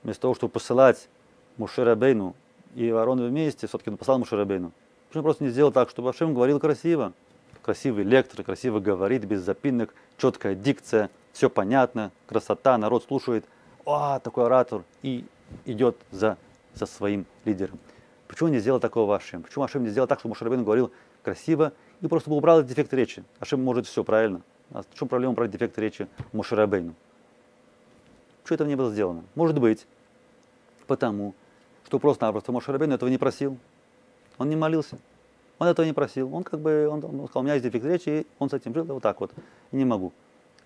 вместо 0.04 0.24
того, 0.24 0.36
чтобы 0.36 0.52
посылать 0.52 1.10
Мушерабейну 1.58 2.36
и 2.76 2.90
Аарона 2.90 3.28
вместе, 3.28 3.68
все-таки 3.68 3.90
он 3.90 3.98
послал 3.98 4.20
Мушерабейну? 4.20 4.72
Почему 5.16 5.24
просто 5.24 5.46
не 5.46 5.50
сделал 5.50 5.72
так, 5.72 5.90
чтобы 5.90 6.10
Ашем 6.10 6.34
говорил 6.34 6.60
красиво? 6.60 7.14
Красивый 7.62 8.04
лектор, 8.04 8.44
красиво 8.44 8.82
говорит, 8.82 9.24
без 9.24 9.44
запинок, 9.44 9.96
четкая 10.18 10.56
дикция, 10.56 11.10
все 11.32 11.50
понятно, 11.50 12.12
красота, 12.28 12.78
народ 12.78 13.06
слушает. 13.06 13.46
А, 13.86 14.20
такой 14.20 14.48
оратор. 14.48 14.84
И 15.04 15.24
идет 15.64 15.96
за, 16.12 16.38
за 16.74 16.86
своим 16.86 17.26
лидером. 17.46 17.80
Почему 18.28 18.50
не 18.50 18.60
сделал 18.60 18.82
такого 18.82 19.16
Ашем? 19.16 19.42
Почему 19.42 19.64
Ашем 19.64 19.86
не 19.86 19.90
сделал 19.90 20.06
так, 20.06 20.20
чтобы 20.20 20.32
Мушарабейн 20.34 20.66
говорил 20.66 20.92
красиво 21.24 21.72
и 22.02 22.08
просто 22.08 22.30
бы 22.30 22.36
убрал 22.36 22.62
дефект 22.62 22.94
речи? 22.94 23.24
Ашем 23.40 23.64
может 23.64 23.88
все 23.88 24.04
правильно. 24.04 24.42
А 24.74 24.82
в 24.82 25.00
чем 25.00 25.08
проблема 25.08 25.32
убрать 25.32 25.50
дефект 25.50 25.80
речи 25.80 26.10
Мушарабейну? 26.34 26.94
Почему 28.44 28.56
этого 28.56 28.68
не 28.68 28.76
было 28.76 28.92
сделано? 28.92 29.24
Может 29.36 29.60
быть, 29.60 29.88
потому 30.88 31.34
что 31.86 32.00
просто-напросто 32.00 32.52
Мушарабейн 32.52 32.92
этого 32.92 33.08
не 33.08 33.18
просил. 33.18 33.58
Он 34.38 34.50
не 34.50 34.56
молился. 34.56 34.98
Он 35.60 35.68
этого 35.68 35.86
не 35.86 35.94
просил. 35.94 36.34
Он 36.34 36.44
как 36.44 36.60
бы, 36.60 36.88
он, 36.88 37.04
он 37.04 37.28
сказал, 37.28 37.42
у 37.42 37.44
меня 37.44 37.54
есть 37.54 37.66
дефект 37.66 37.86
речи, 37.86 38.10
и 38.10 38.28
он 38.40 38.50
с 38.50 38.54
этим 38.54 38.74
жил, 38.74 38.86
вот 38.86 39.04
так 39.04 39.20
вот. 39.22 39.32
И 39.72 39.76
не 39.76 39.86
могу. 39.86 40.12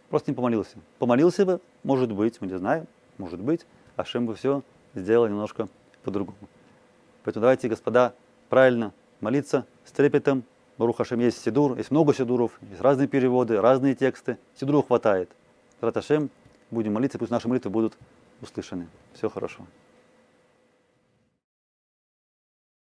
Просто 0.10 0.32
не 0.32 0.36
помолился. 0.36 0.78
Помолился 0.98 1.46
бы, 1.46 1.62
может 1.84 2.12
быть, 2.12 2.42
мы 2.42 2.48
не 2.48 2.58
знаем, 2.58 2.88
может 3.18 3.40
быть, 3.40 3.66
Ашем 3.96 4.26
бы 4.26 4.34
все 4.34 4.64
сделал 4.96 5.28
немножко 5.28 5.68
по-другому. 6.04 6.38
Поэтому 7.24 7.42
давайте, 7.42 7.68
господа, 7.68 8.14
правильно 8.50 8.94
молиться 9.22 9.66
с 9.86 9.92
трепетом. 9.92 10.44
Барух 10.78 11.00
Ашем 11.02 11.20
есть 11.20 11.44
Сидур, 11.44 11.78
есть 11.78 11.92
много 11.92 12.14
Сидуров, 12.14 12.60
есть 12.70 12.82
разные 12.82 13.08
переводы, 13.08 13.60
разные 13.60 13.94
тексты. 13.94 14.38
Сидуру 14.56 14.82
хватает. 14.82 15.30
Рат 15.82 15.98
Ашем, 15.98 16.30
будем 16.72 16.94
молиться, 16.94 17.20
пусть 17.20 17.32
наши 17.32 17.48
молитвы 17.48 17.70
будут 17.70 17.98
услышаны. 18.42 18.88
Все 19.14 19.30
хорошо. 19.30 19.66